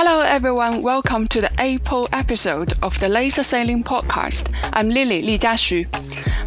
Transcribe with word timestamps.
Hello, 0.00 0.20
everyone. 0.20 0.80
Welcome 0.80 1.26
to 1.26 1.40
the 1.40 1.50
April 1.58 2.08
episode 2.12 2.72
of 2.84 2.96
the 3.00 3.08
Laser 3.08 3.42
Sailing 3.42 3.82
Podcast. 3.82 4.54
I'm 4.72 4.90
Lily 4.90 5.22
Li 5.22 5.36
Jiaxu. 5.36 5.88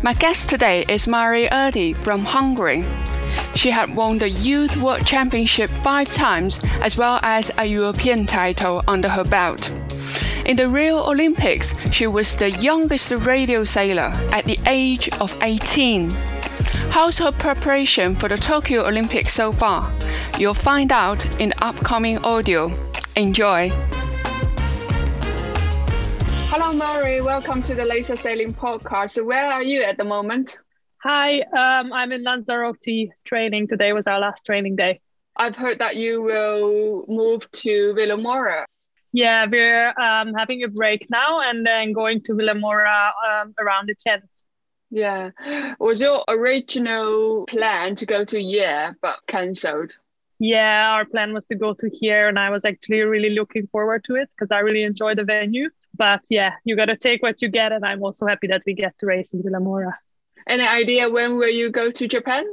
My 0.01 0.13
guest 0.13 0.49
today 0.49 0.85
is 0.87 1.05
Mari 1.05 1.49
Erdi 1.49 1.93
from 1.93 2.21
Hungary. 2.21 2.85
She 3.53 3.69
had 3.69 3.93
won 3.93 4.19
the 4.19 4.29
Youth 4.29 4.77
World 4.77 5.05
Championship 5.05 5.69
five 5.83 6.13
times, 6.13 6.61
as 6.79 6.95
well 6.95 7.19
as 7.23 7.51
a 7.57 7.65
European 7.65 8.25
title 8.25 8.85
under 8.87 9.09
her 9.09 9.25
belt. 9.25 9.69
In 10.45 10.55
the 10.55 10.69
Rio 10.69 11.03
Olympics, 11.03 11.75
she 11.91 12.07
was 12.07 12.37
the 12.37 12.51
youngest 12.51 13.11
radio 13.11 13.65
sailor 13.65 14.13
at 14.31 14.45
the 14.45 14.57
age 14.65 15.09
of 15.19 15.37
18. 15.41 16.09
How's 16.89 17.17
her 17.17 17.33
preparation 17.33 18.15
for 18.15 18.29
the 18.29 18.37
Tokyo 18.37 18.87
Olympics 18.87 19.33
so 19.33 19.51
far? 19.51 19.91
You'll 20.39 20.53
find 20.53 20.93
out 20.93 21.37
in 21.41 21.49
the 21.49 21.65
upcoming 21.65 22.17
audio. 22.19 22.71
Enjoy! 23.21 23.69
Hello, 26.49 26.73
Mari. 26.73 27.21
Welcome 27.21 27.61
to 27.61 27.75
the 27.75 27.83
Laser 27.83 28.15
Sailing 28.15 28.51
Podcast. 28.51 29.23
Where 29.23 29.45
are 29.45 29.61
you 29.61 29.83
at 29.83 29.97
the 29.97 30.03
moment? 30.03 30.57
Hi, 31.03 31.41
um, 31.41 31.93
I'm 31.93 32.11
in 32.13 32.23
Lanzarote 32.23 33.13
training. 33.23 33.67
Today 33.67 33.93
was 33.93 34.07
our 34.07 34.19
last 34.19 34.43
training 34.43 34.75
day. 34.75 35.01
I've 35.35 35.55
heard 35.55 35.77
that 35.77 35.97
you 35.97 36.23
will 36.23 37.05
move 37.07 37.49
to 37.51 37.93
Vilamoura. 37.95 38.63
Yeah, 39.13 39.45
we're 39.45 39.89
um, 39.99 40.33
having 40.33 40.63
a 40.63 40.67
break 40.67 41.07
now 41.11 41.41
and 41.41 41.63
then 41.63 41.93
going 41.93 42.21
to 42.23 42.33
Vilamoura 42.33 43.11
um, 43.29 43.53
around 43.59 43.87
the 43.87 43.93
10th. 43.93 44.23
Yeah. 44.89 45.29
Was 45.79 46.01
your 46.01 46.23
original 46.27 47.45
plan 47.45 47.95
to 47.97 48.07
go 48.07 48.25
to 48.25 48.37
Hyères 48.37 48.95
but 48.99 49.17
cancelled? 49.27 49.93
Yeah, 50.43 50.93
our 50.93 51.05
plan 51.05 51.33
was 51.33 51.45
to 51.45 51.55
go 51.55 51.75
to 51.75 51.85
Hyères, 51.85 52.29
and 52.29 52.39
I 52.39 52.49
was 52.49 52.65
actually 52.65 53.01
really 53.01 53.29
looking 53.29 53.67
forward 53.67 54.03
to 54.05 54.15
it 54.15 54.27
because 54.35 54.49
I 54.49 54.61
really 54.61 54.81
enjoy 54.81 55.13
the 55.13 55.23
venue. 55.23 55.69
But 55.95 56.21
yeah, 56.31 56.53
you 56.65 56.75
got 56.75 56.85
to 56.85 56.97
take 56.97 57.21
what 57.21 57.43
you 57.43 57.47
get, 57.47 57.71
and 57.71 57.85
I'm 57.85 58.01
also 58.01 58.25
happy 58.25 58.47
that 58.47 58.63
we 58.65 58.73
get 58.73 58.97
to 58.97 59.05
race 59.05 59.35
in 59.35 59.43
Vilamoura. 59.43 59.93
Any 60.49 60.63
idea 60.63 61.11
when 61.11 61.37
will 61.37 61.53
you 61.53 61.69
go 61.69 61.91
to 61.91 62.07
Japan? 62.07 62.43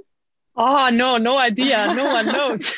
Oh 0.55 0.91
no, 0.91 1.17
no 1.17 1.39
idea. 1.39 1.95
No 1.95 2.05
one 2.05 2.27
knows. 2.27 2.75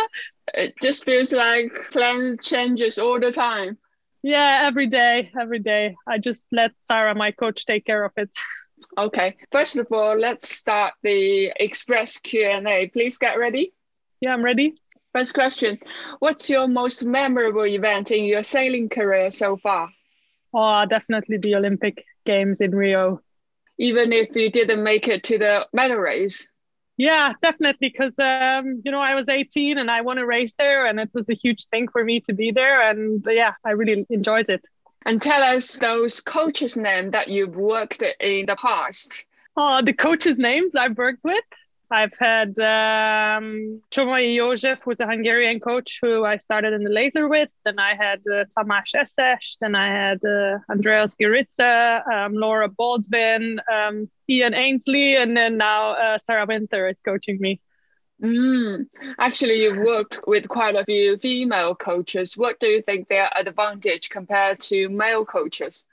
it 0.54 0.74
just 0.82 1.04
feels 1.04 1.30
like 1.30 1.70
plan 1.92 2.36
changes 2.42 2.98
all 2.98 3.20
the 3.20 3.30
time. 3.30 3.78
Yeah, 4.24 4.62
every 4.64 4.88
day, 4.88 5.30
every 5.40 5.60
day. 5.60 5.94
I 6.04 6.18
just 6.18 6.48
let 6.50 6.72
Sara, 6.80 7.14
my 7.14 7.30
coach, 7.30 7.64
take 7.64 7.84
care 7.84 8.04
of 8.04 8.12
it. 8.16 8.30
Okay. 8.96 9.36
First 9.50 9.76
of 9.76 9.88
all, 9.90 10.16
let's 10.16 10.48
start 10.48 10.94
the 11.02 11.52
express 11.56 12.16
Q&A. 12.16 12.86
Please 12.92 13.18
get 13.18 13.36
ready. 13.36 13.72
Yeah, 14.20 14.32
I'm 14.32 14.44
ready. 14.44 14.74
First 15.12 15.34
question 15.34 15.78
What's 16.18 16.50
your 16.50 16.68
most 16.68 17.04
memorable 17.04 17.66
event 17.66 18.10
in 18.10 18.24
your 18.24 18.42
sailing 18.42 18.88
career 18.88 19.30
so 19.30 19.56
far? 19.56 19.88
Oh, 20.52 20.86
definitely 20.86 21.38
the 21.38 21.54
Olympic 21.54 22.04
Games 22.24 22.60
in 22.60 22.74
Rio. 22.74 23.20
Even 23.78 24.12
if 24.12 24.34
you 24.34 24.50
didn't 24.50 24.82
make 24.82 25.06
it 25.06 25.22
to 25.24 25.38
the 25.38 25.66
medal 25.72 25.98
race? 25.98 26.48
Yeah, 26.96 27.34
definitely. 27.42 27.90
Because, 27.90 28.18
um, 28.18 28.82
you 28.84 28.90
know, 28.90 29.00
I 29.00 29.14
was 29.14 29.28
18 29.28 29.78
and 29.78 29.90
I 29.90 30.00
won 30.00 30.18
a 30.18 30.26
race 30.26 30.54
there, 30.58 30.86
and 30.86 30.98
it 30.98 31.10
was 31.14 31.28
a 31.28 31.34
huge 31.34 31.66
thing 31.66 31.86
for 31.88 32.04
me 32.04 32.20
to 32.22 32.32
be 32.32 32.50
there. 32.50 32.82
And 32.90 33.24
yeah, 33.28 33.52
I 33.64 33.70
really 33.70 34.04
enjoyed 34.10 34.48
it. 34.48 34.64
And 35.06 35.22
tell 35.22 35.42
us 35.42 35.76
those 35.76 36.20
coaches' 36.20 36.76
names 36.76 37.12
that 37.12 37.28
you've 37.28 37.54
worked 37.54 38.02
in 38.20 38.46
the 38.46 38.56
past. 38.56 39.26
Oh, 39.56 39.80
the 39.80 39.92
coaches' 39.92 40.38
names 40.38 40.74
I've 40.74 40.98
worked 40.98 41.22
with. 41.22 41.44
I've 41.90 42.12
had 42.18 42.50
um, 42.58 43.80
József, 43.90 44.78
who's 44.84 45.00
a 45.00 45.06
Hungarian 45.06 45.58
coach 45.58 45.98
who 46.02 46.24
I 46.24 46.36
started 46.36 46.72
in 46.74 46.84
the 46.84 46.90
laser 46.90 47.28
with. 47.28 47.48
Then 47.64 47.78
I 47.78 47.94
had 47.94 48.20
uh, 48.30 48.44
Tamás. 48.56 49.56
Then 49.60 49.74
I 49.74 49.88
had 49.88 50.24
uh, 50.24 50.58
Andreas 50.70 51.14
Giritza, 51.20 52.06
um, 52.12 52.34
Laura 52.34 52.68
Baldwin, 52.68 53.60
um, 53.72 54.10
Ian 54.28 54.54
Ainsley, 54.54 55.16
and 55.16 55.36
then 55.36 55.56
now 55.56 55.92
uh, 55.92 56.18
Sara 56.18 56.46
Winther 56.46 56.88
is 56.88 57.00
coaching 57.00 57.38
me. 57.40 57.60
Mm. 58.22 58.86
Actually, 59.18 59.62
you've 59.62 59.78
worked 59.78 60.20
with 60.26 60.48
quite 60.48 60.74
a 60.74 60.84
few 60.84 61.16
female 61.18 61.74
coaches. 61.74 62.36
What 62.36 62.58
do 62.58 62.66
you 62.66 62.82
think 62.82 63.08
their 63.08 63.30
advantage 63.34 64.10
compared 64.10 64.60
to 64.60 64.88
male 64.88 65.24
coaches? 65.24 65.84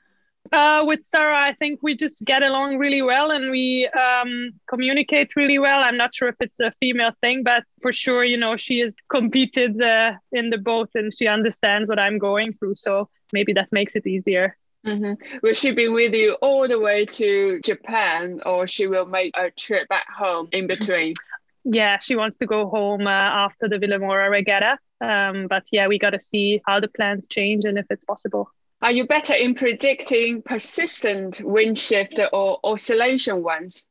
Uh, 0.51 0.83
with 0.85 1.06
Sara, 1.06 1.39
I 1.39 1.53
think 1.53 1.79
we 1.81 1.95
just 1.95 2.23
get 2.23 2.44
along 2.44 2.78
really 2.78 3.01
well 3.01 3.31
and 3.31 3.50
we 3.50 3.88
um, 3.88 4.51
communicate 4.69 5.35
really 5.35 5.59
well. 5.59 5.81
I'm 5.81 5.97
not 5.97 6.13
sure 6.13 6.29
if 6.29 6.35
it's 6.39 6.59
a 6.59 6.72
female 6.79 7.11
thing, 7.22 7.44
but 7.44 7.63
for 7.81 7.91
sure, 7.91 8.23
you 8.23 8.38
know, 8.38 8.55
she 8.55 8.79
has 8.79 8.95
competed 9.09 9.81
uh, 9.81 10.13
in 10.31 10.51
the 10.51 10.57
boat 10.57 10.89
and 10.94 11.11
she 11.13 11.28
understands 11.28 11.89
what 11.89 12.00
I'm 12.00 12.19
going 12.19 12.53
through. 12.53 12.75
So 12.75 13.09
maybe 13.34 13.53
that 13.53 13.72
makes 13.72 13.95
it 13.95 14.05
easier. 14.05 14.55
Mm-hmm. 14.85 15.39
Will 15.41 15.53
she 15.53 15.72
be 15.72 15.88
with 15.88 16.13
you 16.13 16.34
all 16.41 16.67
the 16.67 16.79
way 16.79 17.05
to 17.05 17.59
Japan 17.61 18.39
or 18.45 18.67
she 18.67 18.85
will 18.85 19.05
make 19.07 19.35
a 19.35 19.50
trip 19.50 19.88
back 19.88 20.05
home 20.11 20.47
in 20.51 20.67
between? 20.67 21.16
Yeah, 21.63 21.97
she 22.00 22.16
wants 22.16 22.38
to 22.38 22.45
go 22.45 22.69
home 22.69 23.07
uh, 23.07 23.09
after 23.09 23.67
the 23.67 23.78
Vilamoura 23.78 24.29
regatta. 24.29 24.78
Um, 25.01 25.47
but 25.47 25.63
yeah, 25.72 25.88
we 25.88 25.97
got 25.97 26.11
to 26.11 26.19
see 26.19 26.61
how 26.67 26.79
the 26.79 26.88
plans 26.88 27.28
change 27.28 27.66
and 27.66 27.79
if 27.79 27.88
it's 27.89 28.05
possible. 28.05 28.51
Are 28.85 28.91
you 28.91 29.07
better 29.07 29.34
in 29.34 29.56
predicting 29.56 30.44
persistent 30.44 31.41
wind 31.41 31.79
shift 31.79 32.19
or 32.31 32.59
oscillation 32.63 33.41
ones? 33.41 33.84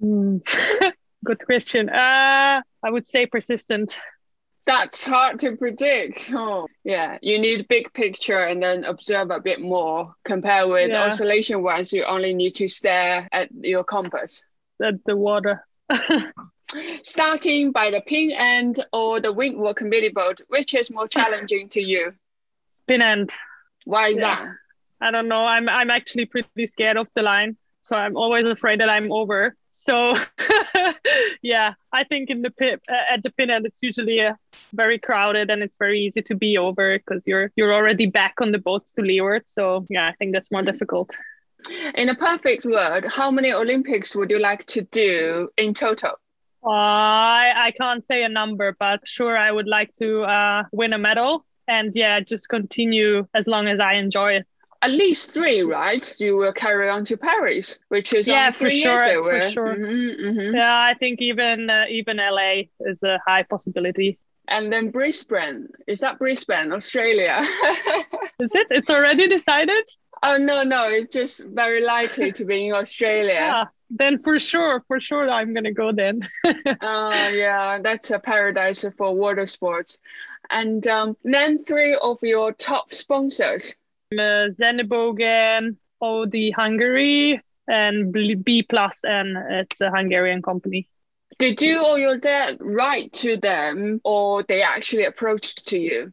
Mm. 0.00 0.40
Good 1.24 1.44
question. 1.44 1.88
Uh, 1.88 2.62
I 2.80 2.90
would 2.90 3.08
say 3.08 3.26
persistent. 3.26 3.98
That's 4.66 5.04
hard 5.04 5.40
to 5.40 5.56
predict. 5.56 6.30
Oh, 6.32 6.68
yeah. 6.84 7.18
You 7.22 7.40
need 7.40 7.66
big 7.66 7.92
picture 7.92 8.38
and 8.38 8.62
then 8.62 8.84
observe 8.84 9.32
a 9.32 9.40
bit 9.40 9.60
more. 9.60 10.14
Compare 10.24 10.68
with 10.68 10.90
yeah. 10.90 11.06
oscillation 11.06 11.64
ones, 11.64 11.92
you 11.92 12.04
only 12.04 12.32
need 12.32 12.54
to 12.54 12.68
stare 12.68 13.28
at 13.32 13.48
your 13.52 13.82
compass. 13.82 14.44
At 14.80 15.04
the 15.06 15.16
water. 15.16 15.66
Starting 17.02 17.72
by 17.72 17.90
the 17.90 18.00
pin 18.00 18.30
end 18.30 18.86
or 18.92 19.20
the 19.20 19.32
windward 19.32 19.74
committee 19.74 20.10
boat, 20.10 20.40
which 20.46 20.72
is 20.72 20.88
more 20.88 21.08
challenging 21.08 21.68
to 21.70 21.80
you? 21.80 22.12
Pin 22.86 23.02
end. 23.02 23.32
Why 23.84 24.08
is 24.08 24.18
yeah. 24.18 24.44
that? 24.44 24.54
I 25.00 25.10
don't 25.10 25.28
know. 25.28 25.44
I'm 25.44 25.68
I'm 25.68 25.90
actually 25.90 26.26
pretty 26.26 26.66
scared 26.66 26.96
of 26.96 27.08
the 27.14 27.22
line, 27.22 27.56
so 27.80 27.96
I'm 27.96 28.16
always 28.16 28.44
afraid 28.44 28.80
that 28.80 28.90
I'm 28.90 29.10
over. 29.10 29.56
So 29.70 30.14
yeah, 31.42 31.74
I 31.92 32.04
think 32.04 32.28
in 32.28 32.42
the 32.42 32.50
pit 32.50 32.80
uh, 32.90 33.14
at 33.14 33.22
the 33.22 33.30
pin 33.30 33.50
end, 33.50 33.64
it's 33.66 33.82
usually 33.82 34.20
uh, 34.20 34.34
very 34.74 34.98
crowded 34.98 35.48
and 35.50 35.62
it's 35.62 35.78
very 35.78 36.00
easy 36.00 36.22
to 36.22 36.34
be 36.34 36.58
over 36.58 36.98
because 36.98 37.26
you're 37.26 37.50
you're 37.56 37.72
already 37.72 38.06
back 38.06 38.34
on 38.40 38.52
the 38.52 38.58
boats 38.58 38.92
to 38.94 39.02
leeward. 39.02 39.48
So 39.48 39.86
yeah, 39.88 40.06
I 40.06 40.12
think 40.12 40.32
that's 40.32 40.50
more 40.50 40.62
difficult. 40.62 41.16
In 41.94 42.08
a 42.08 42.14
perfect 42.14 42.64
world, 42.64 43.04
how 43.04 43.30
many 43.30 43.52
Olympics 43.52 44.16
would 44.16 44.30
you 44.30 44.38
like 44.38 44.66
to 44.66 44.82
do 44.82 45.48
in 45.56 45.74
total? 45.74 46.12
Uh, 46.62 46.68
I, 46.70 47.52
I 47.56 47.70
can't 47.70 48.04
say 48.04 48.22
a 48.22 48.28
number, 48.28 48.76
but 48.78 49.00
sure, 49.06 49.36
I 49.36 49.50
would 49.50 49.66
like 49.66 49.92
to 49.94 50.22
uh, 50.22 50.62
win 50.72 50.92
a 50.92 50.98
medal 50.98 51.46
and 51.70 51.92
yeah, 51.94 52.20
just 52.20 52.48
continue 52.48 53.26
as 53.32 53.46
long 53.46 53.68
as 53.68 53.80
I 53.80 53.94
enjoy 53.94 54.32
it. 54.34 54.46
At 54.82 54.90
least 54.90 55.30
three, 55.30 55.60
right? 55.60 56.04
You 56.18 56.36
will 56.36 56.52
carry 56.52 56.88
on 56.88 57.04
to 57.04 57.16
Paris, 57.16 57.78
which 57.88 58.14
is 58.14 58.26
yeah, 58.26 58.50
for 58.50 58.70
sure, 58.70 58.98
for 58.98 59.50
sure. 59.50 59.76
Mm-hmm, 59.76 60.26
mm-hmm. 60.26 60.56
Yeah, 60.56 60.80
I 60.80 60.94
think 60.94 61.20
even 61.20 61.68
uh, 61.70 61.84
even 61.90 62.16
LA 62.16 62.62
is 62.80 63.02
a 63.02 63.20
high 63.26 63.42
possibility. 63.42 64.18
And 64.48 64.72
then 64.72 64.90
Brisbane 64.90 65.68
is 65.86 66.00
that 66.00 66.18
Brisbane, 66.18 66.72
Australia? 66.72 67.38
is 68.40 68.54
it? 68.54 68.66
It's 68.70 68.90
already 68.90 69.28
decided. 69.28 69.84
Oh 70.22 70.36
no, 70.36 70.62
no, 70.62 70.88
it's 70.88 71.14
just 71.14 71.44
very 71.44 71.82
likely 71.82 72.32
to 72.32 72.44
be 72.44 72.66
in 72.66 72.74
Australia. 72.74 73.32
Yeah, 73.32 73.64
then 73.90 74.22
for 74.22 74.38
sure, 74.38 74.82
for 74.88 75.00
sure, 75.00 75.30
I'm 75.30 75.54
gonna 75.54 75.72
go 75.72 75.92
then. 75.92 76.28
Oh 76.82 77.10
uh, 77.12 77.28
yeah, 77.28 77.78
that's 77.82 78.10
a 78.10 78.18
paradise 78.18 78.84
for 78.96 79.14
water 79.14 79.46
sports. 79.46 79.98
And 80.50 80.86
um, 80.86 81.16
name 81.24 81.62
three 81.62 81.96
of 82.00 82.18
your 82.22 82.52
top 82.52 82.92
sponsors. 82.92 83.74
Uh, 84.12 84.50
Sennebogen, 84.50 85.76
OD 86.00 86.34
Hungary, 86.56 87.40
and 87.68 88.12
B 88.12 88.64
Plus, 88.68 89.04
and 89.04 89.36
it's 89.50 89.80
a 89.80 89.90
Hungarian 89.90 90.42
company. 90.42 90.88
Did 91.38 91.62
you 91.62 91.84
or 91.84 91.98
your 91.98 92.18
dad 92.18 92.58
write 92.60 93.12
to 93.14 93.36
them, 93.36 94.00
or 94.04 94.42
they 94.42 94.62
actually 94.62 95.04
approached 95.04 95.68
to 95.68 95.78
you? 95.78 96.12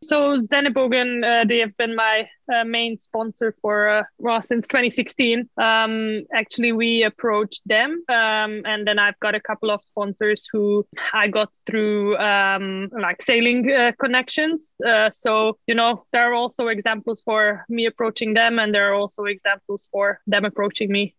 So 0.00 0.38
Sennebogen, 0.38 1.24
uh, 1.24 1.44
they 1.44 1.58
have 1.58 1.76
been 1.76 1.96
my 1.96 2.28
uh, 2.54 2.62
main 2.62 2.98
sponsor 2.98 3.54
for 3.60 3.88
uh, 3.88 4.02
well, 4.18 4.40
since 4.40 4.68
2016. 4.68 5.48
Um, 5.58 6.22
actually, 6.32 6.72
we 6.72 7.02
approached 7.02 7.62
them, 7.66 8.04
um, 8.08 8.62
and 8.64 8.86
then 8.86 9.00
I've 9.00 9.18
got 9.18 9.34
a 9.34 9.40
couple 9.40 9.72
of 9.72 9.82
sponsors 9.82 10.48
who 10.52 10.86
I 11.12 11.26
got 11.26 11.50
through 11.66 12.16
um, 12.18 12.90
like 12.92 13.22
sailing 13.22 13.70
uh, 13.72 13.90
connections. 13.98 14.76
Uh, 14.86 15.10
so 15.10 15.58
you 15.66 15.74
know, 15.74 16.04
there 16.12 16.30
are 16.30 16.34
also 16.34 16.68
examples 16.68 17.24
for 17.24 17.64
me 17.68 17.86
approaching 17.86 18.34
them, 18.34 18.60
and 18.60 18.72
there 18.72 18.92
are 18.92 18.94
also 18.94 19.24
examples 19.24 19.88
for 19.90 20.20
them 20.28 20.44
approaching 20.44 20.92
me. 20.92 21.16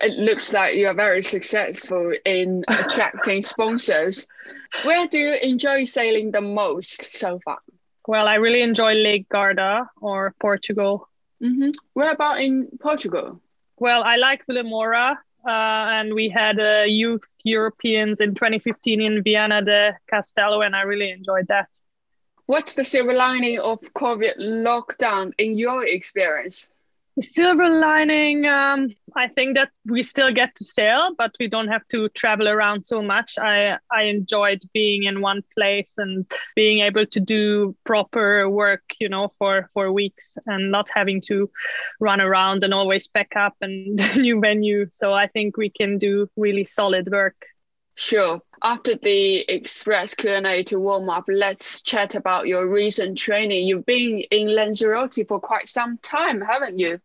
It 0.00 0.18
looks 0.18 0.52
like 0.52 0.76
you 0.76 0.86
are 0.86 0.94
very 0.94 1.24
successful 1.24 2.12
in 2.24 2.64
attracting 2.68 3.42
sponsors. 3.42 4.28
Where 4.84 5.08
do 5.08 5.18
you 5.18 5.34
enjoy 5.34 5.84
sailing 5.84 6.30
the 6.30 6.40
most 6.40 7.12
so 7.12 7.40
far? 7.44 7.58
Well, 8.06 8.26
I 8.26 8.34
really 8.34 8.62
enjoy 8.62 8.94
Lake 8.94 9.28
Garda 9.28 9.88
or 10.00 10.34
Portugal. 10.40 11.08
Mm-hmm. 11.42 11.70
Where 11.94 12.10
about 12.10 12.40
in 12.40 12.68
Portugal? 12.80 13.40
Well, 13.78 14.02
I 14.02 14.16
like 14.16 14.46
Vilamoura, 14.46 15.16
uh, 15.46 15.48
and 15.48 16.14
we 16.14 16.28
had 16.28 16.58
uh, 16.58 16.82
youth 16.86 17.24
Europeans 17.44 18.20
in 18.20 18.34
2015 18.34 19.00
in 19.00 19.22
Viana 19.22 19.62
do 19.62 19.90
Castelo, 20.12 20.64
and 20.64 20.74
I 20.74 20.82
really 20.82 21.10
enjoyed 21.10 21.46
that. 21.48 21.68
What's 22.46 22.74
the 22.74 22.84
silver 22.84 23.12
lining 23.12 23.60
of 23.60 23.80
COVID 23.94 24.38
lockdown 24.38 25.32
in 25.38 25.58
your 25.58 25.86
experience? 25.86 26.70
The 27.16 27.22
silver 27.22 27.68
lining, 27.68 28.46
um, 28.46 28.88
I 29.14 29.28
think 29.28 29.54
that 29.56 29.68
we 29.84 30.02
still 30.02 30.32
get 30.32 30.54
to 30.54 30.64
sail, 30.64 31.10
but 31.18 31.32
we 31.38 31.46
don't 31.46 31.68
have 31.68 31.86
to 31.88 32.08
travel 32.10 32.48
around 32.48 32.86
so 32.86 33.02
much. 33.02 33.36
I 33.38 33.76
I 33.90 34.04
enjoyed 34.04 34.62
being 34.72 35.02
in 35.02 35.20
one 35.20 35.42
place 35.54 35.98
and 35.98 36.24
being 36.56 36.78
able 36.78 37.04
to 37.04 37.20
do 37.20 37.76
proper 37.84 38.48
work, 38.48 38.82
you 38.98 39.10
know, 39.10 39.32
for 39.38 39.68
for 39.74 39.92
weeks 39.92 40.38
and 40.46 40.70
not 40.70 40.88
having 40.94 41.20
to 41.28 41.50
run 42.00 42.20
around 42.20 42.64
and 42.64 42.72
always 42.72 43.08
pack 43.08 43.36
up 43.36 43.56
and 43.60 44.00
new 44.16 44.40
venue. 44.40 44.86
So 44.88 45.12
I 45.12 45.26
think 45.26 45.58
we 45.58 45.68
can 45.68 45.98
do 45.98 46.28
really 46.36 46.64
solid 46.64 47.10
work. 47.10 47.36
Sure. 48.02 48.42
After 48.64 48.96
the 48.96 49.44
express 49.48 50.16
Q&A 50.16 50.64
to 50.64 50.80
warm 50.80 51.08
up, 51.08 51.24
let's 51.28 51.82
chat 51.82 52.16
about 52.16 52.48
your 52.48 52.66
recent 52.66 53.16
training. 53.16 53.68
You've 53.68 53.86
been 53.86 54.24
in 54.32 54.48
Lanzarote 54.48 55.24
for 55.28 55.38
quite 55.38 55.68
some 55.68 55.98
time, 55.98 56.40
haven't 56.40 56.80
you? 56.80 56.98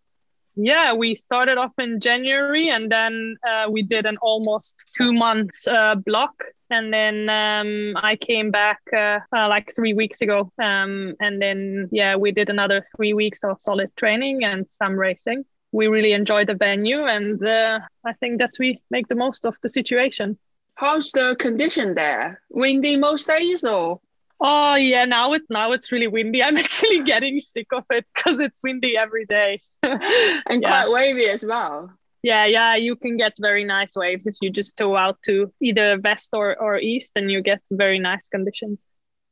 Yeah, 0.55 0.95
we 0.95 1.13
started 1.13 1.59
off 1.59 1.73
in 1.77 1.99
January 1.99 2.69
and 2.69 2.91
then 2.91 3.37
uh, 3.47 3.67
we 3.69 3.83
did 3.83 4.07
an 4.07 4.17
almost 4.23 4.85
two 4.97 5.13
months 5.13 5.67
uh, 5.67 5.93
block. 5.93 6.33
And 6.71 6.91
then 6.91 7.29
um, 7.29 7.95
I 8.03 8.15
came 8.15 8.49
back 8.49 8.79
uh, 8.91 9.19
uh 9.31 9.47
like 9.47 9.75
three 9.75 9.93
weeks 9.93 10.21
ago. 10.21 10.51
Um, 10.59 11.13
and 11.19 11.39
then, 11.39 11.89
yeah, 11.91 12.15
we 12.15 12.31
did 12.31 12.49
another 12.49 12.83
three 12.95 13.13
weeks 13.13 13.43
of 13.43 13.61
solid 13.61 13.95
training 13.97 14.43
and 14.43 14.67
some 14.67 14.95
racing. 14.97 15.45
We 15.71 15.89
really 15.89 16.13
enjoyed 16.13 16.47
the 16.47 16.55
venue 16.55 17.05
and 17.05 17.41
uh, 17.43 17.81
I 18.03 18.13
think 18.13 18.39
that 18.39 18.55
we 18.57 18.81
make 18.89 19.07
the 19.09 19.15
most 19.15 19.45
of 19.45 19.55
the 19.61 19.69
situation. 19.69 20.39
How's 20.77 21.11
the 21.11 21.35
condition 21.39 21.95
there? 21.95 22.39
Windy 22.51 22.97
most 22.97 23.25
days 23.25 23.63
or? 23.63 23.99
Oh 24.39 24.75
yeah, 24.75 25.05
now 25.05 25.33
it 25.33 25.41
now 25.49 25.71
it's 25.71 25.91
really 25.91 26.07
windy. 26.07 26.43
I'm 26.43 26.55
actually 26.55 27.01
getting 27.03 27.39
sick 27.39 27.67
of 27.73 27.83
it 27.89 28.05
because 28.13 28.39
it's 28.39 28.61
windy 28.61 28.95
every 28.95 29.25
day. 29.25 29.61
and 29.83 30.61
yeah. 30.61 30.83
quite 30.83 30.91
wavy 30.91 31.29
as 31.29 31.43
well. 31.43 31.91
Yeah, 32.21 32.45
yeah, 32.45 32.75
you 32.75 32.95
can 32.95 33.17
get 33.17 33.33
very 33.39 33.63
nice 33.63 33.95
waves 33.95 34.27
if 34.27 34.35
you 34.39 34.51
just 34.51 34.77
tow 34.77 34.95
out 34.95 35.17
to 35.25 35.51
either 35.61 35.99
west 36.03 36.29
or, 36.33 36.55
or 36.61 36.77
east 36.77 37.13
and 37.15 37.31
you 37.31 37.41
get 37.41 37.61
very 37.71 37.97
nice 37.97 38.27
conditions. 38.29 38.83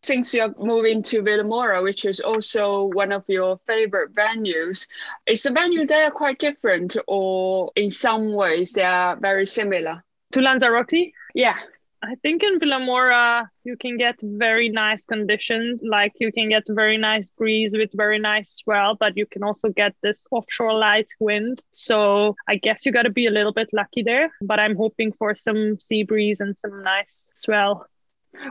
Since 0.01 0.33
you're 0.33 0.55
moving 0.57 1.03
to 1.03 1.21
Vilamoura, 1.21 1.83
which 1.83 2.05
is 2.05 2.21
also 2.21 2.85
one 2.85 3.11
of 3.11 3.23
your 3.27 3.59
favorite 3.67 4.15
venues, 4.15 4.87
is 5.27 5.43
the 5.43 5.51
venue 5.51 5.85
there 5.85 6.09
quite 6.09 6.39
different 6.39 6.97
or 7.07 7.71
in 7.75 7.91
some 7.91 8.33
ways 8.33 8.71
they 8.71 8.83
are 8.83 9.15
very 9.15 9.45
similar? 9.45 10.03
To 10.31 10.39
Lanzarote? 10.39 11.11
Yeah. 11.35 11.57
I 12.01 12.15
think 12.21 12.43
in 12.43 12.59
Vilamoura 12.59 13.49
you 13.63 13.75
can 13.77 13.97
get 13.97 14.15
very 14.21 14.69
nice 14.69 15.05
conditions. 15.05 15.81
Like 15.83 16.13
you 16.19 16.31
can 16.31 16.49
get 16.49 16.63
very 16.69 16.97
nice 16.97 17.29
breeze 17.31 17.75
with 17.75 17.89
very 17.93 18.19
nice 18.19 18.51
swell, 18.51 18.95
but 18.95 19.17
you 19.17 19.25
can 19.25 19.43
also 19.43 19.69
get 19.69 19.95
this 20.01 20.27
offshore 20.31 20.73
light 20.73 21.09
wind. 21.19 21.61
So 21.71 22.35
I 22.47 22.55
guess 22.55 22.85
you 22.85 22.91
got 22.91 23.03
to 23.03 23.09
be 23.09 23.27
a 23.27 23.31
little 23.31 23.51
bit 23.51 23.69
lucky 23.73 24.01
there. 24.01 24.31
But 24.41 24.59
I'm 24.59 24.75
hoping 24.75 25.11
for 25.11 25.35
some 25.35 25.79
sea 25.79 26.03
breeze 26.03 26.39
and 26.39 26.57
some 26.57 26.83
nice 26.83 27.31
swell. 27.33 27.85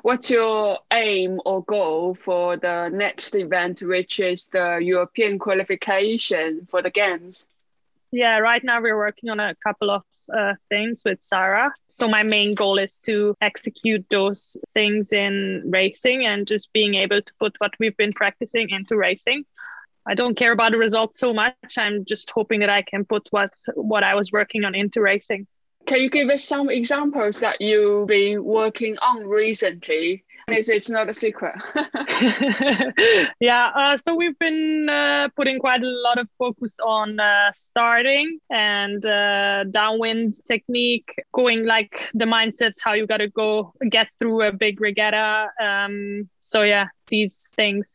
What's 0.03 0.31
your 0.31 0.79
aim 0.91 1.41
or 1.45 1.63
goal 1.65 2.15
for 2.15 2.57
the 2.57 2.89
next 2.89 3.35
event, 3.35 3.83
which 3.83 4.21
is 4.21 4.47
the 4.47 4.79
European 4.83 5.39
qualification 5.39 6.67
for 6.71 6.83
the 6.83 6.91
Games? 6.91 7.47
Yeah, 8.15 8.39
right 8.39 8.63
now 8.63 8.81
we're 8.81 8.97
working 8.97 9.29
on 9.29 9.41
a 9.41 9.57
couple 9.57 9.91
of 9.91 10.05
uh, 10.33 10.55
things 10.69 11.03
with 11.05 11.19
Sara. 11.21 11.75
So 11.91 12.07
my 12.07 12.23
main 12.23 12.55
goal 12.55 12.79
is 12.79 13.01
to 13.01 13.35
execute 13.41 14.07
those 14.09 14.57
things 14.73 15.13
in 15.13 15.65
racing 15.67 16.25
and 16.25 16.47
just 16.47 16.73
being 16.73 16.95
able 16.95 17.23
to 17.23 17.33
put 17.41 17.57
what 17.59 17.73
we've 17.81 17.97
been 17.97 18.13
practicing 18.13 18.71
into 18.71 18.97
racing. 18.97 19.45
I 20.07 20.15
don't 20.15 20.37
care 20.37 20.53
about 20.53 20.71
the 20.71 20.79
results 20.79 21.19
so 21.19 21.35
much. 21.35 21.77
I'm 21.77 22.05
just 22.05 22.31
hoping 22.31 22.61
that 22.61 22.71
I 22.71 22.83
can 22.83 23.05
put 23.05 23.27
what 23.33 23.51
what 23.75 24.05
I 24.05 24.15
was 24.15 24.31
working 24.31 24.63
on 24.63 24.77
into 24.77 25.01
racing. 25.01 25.49
Can 25.87 26.01
you 26.01 26.09
give 26.09 26.29
us 26.29 26.45
some 26.45 26.71
examples 26.71 27.41
that 27.41 27.61
you've 27.61 28.07
been 28.07 28.45
working 28.45 28.97
on 28.99 29.27
recently 29.27 30.23
it's, 30.49 30.69
it's 30.69 30.91
not 30.91 31.09
a 31.09 31.13
secret. 31.13 31.55
yeah, 33.41 33.71
uh, 33.75 33.97
so 33.97 34.15
we've 34.15 34.39
been 34.39 34.89
uh, 34.89 35.29
putting 35.37 35.59
quite 35.59 35.83
a 35.83 35.87
lot 35.87 36.19
of 36.19 36.29
focus 36.39 36.79
on 36.81 37.19
uh, 37.21 37.51
starting 37.53 38.39
and 38.51 39.05
uh, 39.05 39.65
downwind 39.65 40.35
technique, 40.45 41.15
going 41.33 41.65
like 41.65 42.11
the 42.15 42.25
mindsets, 42.25 42.77
how 42.83 42.93
you 42.93 43.07
got 43.07 43.19
to 43.19 43.29
go 43.29 43.73
get 43.89 44.09
through 44.19 44.43
a 44.43 44.53
big 44.53 44.81
regatta. 44.81 45.49
Um, 45.61 46.29
so, 46.43 46.63
yeah, 46.63 46.89
these 47.09 47.53
things. 47.57 47.93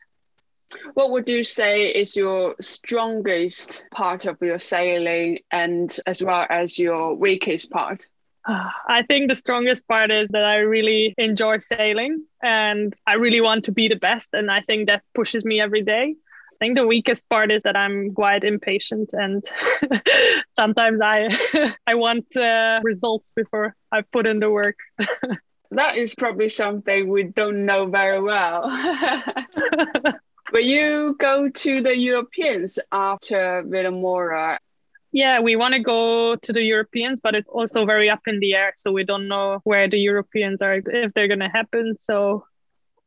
What 0.94 1.10
would 1.10 1.28
you 1.28 1.42
say 1.42 1.88
is 1.88 2.14
your 2.14 2.54
strongest 2.60 3.84
part 3.90 4.26
of 4.26 4.38
your 4.40 4.60
sailing 4.60 5.40
and 5.50 5.94
as 6.06 6.22
well 6.22 6.46
as 6.48 6.78
your 6.78 7.14
weakest 7.14 7.70
part? 7.70 8.06
I 8.46 9.04
think 9.06 9.28
the 9.28 9.34
strongest 9.34 9.86
part 9.86 10.10
is 10.10 10.28
that 10.30 10.44
I 10.44 10.56
really 10.58 11.14
enjoy 11.18 11.58
sailing 11.58 12.24
and 12.42 12.92
I 13.06 13.14
really 13.14 13.40
want 13.40 13.64
to 13.66 13.72
be 13.72 13.88
the 13.88 13.96
best. 13.96 14.30
And 14.32 14.50
I 14.50 14.62
think 14.62 14.86
that 14.86 15.02
pushes 15.14 15.44
me 15.44 15.60
every 15.60 15.82
day. 15.82 16.14
I 16.16 16.56
think 16.64 16.76
the 16.76 16.86
weakest 16.86 17.28
part 17.28 17.50
is 17.50 17.62
that 17.62 17.76
I'm 17.76 18.12
quite 18.14 18.44
impatient 18.44 19.10
and 19.12 19.44
sometimes 20.52 21.00
I 21.00 21.30
I 21.86 21.94
want 21.94 22.36
uh, 22.36 22.80
results 22.82 23.32
before 23.32 23.74
I 23.92 24.02
put 24.02 24.26
in 24.26 24.38
the 24.38 24.50
work. 24.50 24.76
that 25.70 25.96
is 25.96 26.14
probably 26.14 26.48
something 26.48 27.08
we 27.08 27.24
don't 27.24 27.64
know 27.64 27.86
very 27.86 28.20
well. 28.20 28.68
Will 30.52 30.60
you 30.60 31.16
go 31.18 31.48
to 31.48 31.80
the 31.80 31.96
Europeans 31.96 32.78
after 32.90 33.62
Vilamoura 33.66 34.58
yeah, 35.12 35.40
we 35.40 35.56
want 35.56 35.74
to 35.74 35.80
go 35.80 36.36
to 36.36 36.52
the 36.52 36.62
Europeans, 36.62 37.20
but 37.20 37.34
it's 37.34 37.48
also 37.48 37.84
very 37.84 38.08
up 38.08 38.20
in 38.26 38.38
the 38.38 38.54
air. 38.54 38.72
So 38.76 38.92
we 38.92 39.04
don't 39.04 39.28
know 39.28 39.60
where 39.64 39.88
the 39.88 39.98
Europeans 39.98 40.62
are, 40.62 40.80
if 40.84 41.12
they're 41.14 41.28
going 41.28 41.40
to 41.40 41.48
happen. 41.48 41.96
So, 41.98 42.44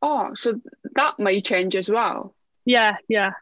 oh, 0.02 0.32
so 0.34 0.60
that 0.94 1.18
may 1.18 1.40
change 1.40 1.76
as 1.76 1.88
well. 1.88 2.34
Yeah, 2.64 2.96
yeah. 3.08 3.32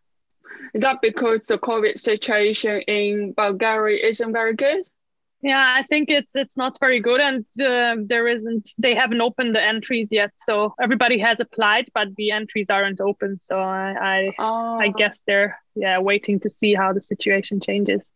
Is 0.75 0.83
that 0.83 1.01
because 1.03 1.41
the 1.49 1.59
COVID 1.59 1.99
situation 1.99 2.83
in 2.83 3.33
Bulgaria 3.33 4.07
isn't 4.07 4.33
very 4.33 4.55
good? 4.55 4.85
Yeah, 5.43 5.75
I 5.77 5.83
think 5.83 6.09
it's 6.09 6.37
it's 6.37 6.57
not 6.57 6.79
very 6.79 7.01
good, 7.01 7.21
and 7.21 7.45
uh, 7.61 7.97
there 8.07 8.29
isn't. 8.29 8.71
They 8.79 8.95
haven't 8.95 9.21
opened 9.21 9.57
the 9.57 9.63
entries 9.63 10.11
yet, 10.13 10.31
so 10.37 10.73
everybody 10.81 11.19
has 11.19 11.41
applied, 11.41 11.89
but 11.95 12.15
the 12.15 12.31
entries 12.31 12.71
aren't 12.71 13.01
open. 13.01 13.41
So 13.41 13.59
I 13.59 13.97
I, 14.01 14.33
oh. 14.39 14.79
I 14.79 14.93
guess 14.97 15.21
they're 15.27 15.59
yeah 15.75 15.99
waiting 15.99 16.39
to 16.41 16.51
see 16.51 16.75
how 16.75 16.93
the 16.93 17.03
situation 17.03 17.59
changes 17.59 18.13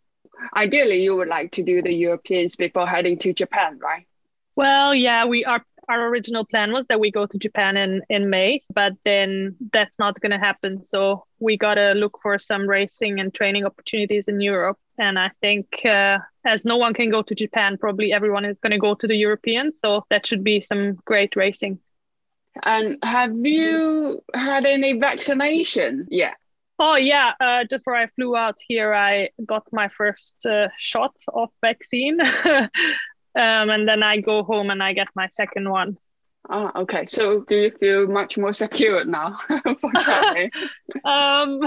ideally 0.55 1.03
you 1.03 1.17
would 1.17 1.29
like 1.29 1.53
to 1.53 1.63
do 1.63 1.83
the 1.83 1.93
Europeans 1.93 2.57
before 2.57 2.87
heading 2.87 3.19
to 3.19 3.33
Japan, 3.33 3.79
right? 3.79 4.07
Well, 4.55 4.95
yeah, 4.95 5.27
we 5.27 5.45
are 5.45 5.63
our 5.89 6.09
original 6.09 6.45
plan 6.45 6.73
was 6.73 6.87
that 6.87 7.01
we 7.01 7.11
go 7.11 7.27
to 7.27 7.39
Japan 7.39 7.77
in, 7.77 8.03
in 8.09 8.29
May, 8.29 8.63
but 8.75 8.95
then 9.05 9.55
that's 9.73 9.97
not 9.99 10.21
going 10.21 10.33
to 10.33 10.39
happen. 10.39 10.85
So 10.85 11.25
we 11.39 11.57
got 11.57 11.75
to 11.75 11.93
look 11.93 12.19
for 12.23 12.39
some 12.39 12.69
racing 12.69 13.21
and 13.21 13.33
training 13.33 13.65
opportunities 13.65 14.29
in 14.29 14.41
Europe. 14.41 14.79
And 14.99 15.19
I 15.19 15.31
think 15.41 15.85
uh, 15.85 16.19
as 16.45 16.65
no 16.65 16.77
one 16.77 16.95
can 16.95 17.11
go 17.11 17.23
to 17.23 17.35
Japan, 17.35 17.79
probably 17.79 18.13
everyone 18.13 18.45
is 18.45 18.59
going 18.59 18.73
to 18.73 18.79
go 18.79 18.95
to 18.95 19.07
the 19.07 19.17
Europeans. 19.17 19.79
So 19.79 20.05
that 20.11 20.27
should 20.27 20.43
be 20.43 20.61
some 20.61 20.95
great 21.05 21.37
racing. 21.37 21.79
And 22.63 22.99
have 23.05 23.37
you 23.37 24.25
had 24.35 24.65
any 24.65 24.95
vaccination 24.95 26.07
yet? 26.11 26.35
Oh 26.79 26.97
yeah, 26.97 27.33
uh, 27.41 27.65
just 27.65 27.87
where 27.87 27.97
I 27.97 28.07
flew 28.09 28.37
out 28.37 28.57
here, 28.69 28.93
I 28.93 29.31
got 29.47 29.67
my 29.73 29.89
first 29.89 30.45
uh, 30.45 30.69
shot 30.79 31.15
of 31.33 31.49
vaccine, 31.63 32.21
um, 32.45 32.69
and 33.35 33.89
then 33.89 34.03
I 34.03 34.21
go 34.21 34.43
home 34.43 34.71
and 34.71 34.83
I 34.83 34.93
get 34.93 35.09
my 35.15 35.29
second 35.31 35.71
one. 35.71 35.97
Ah, 36.49 36.71
okay. 36.77 37.07
So, 37.07 37.45
do 37.49 37.57
you 37.57 37.71
feel 37.71 38.07
much 38.07 38.39
more 38.39 38.53
secure 38.53 39.05
now 39.05 39.37
for 39.81 39.91
um, 41.05 41.61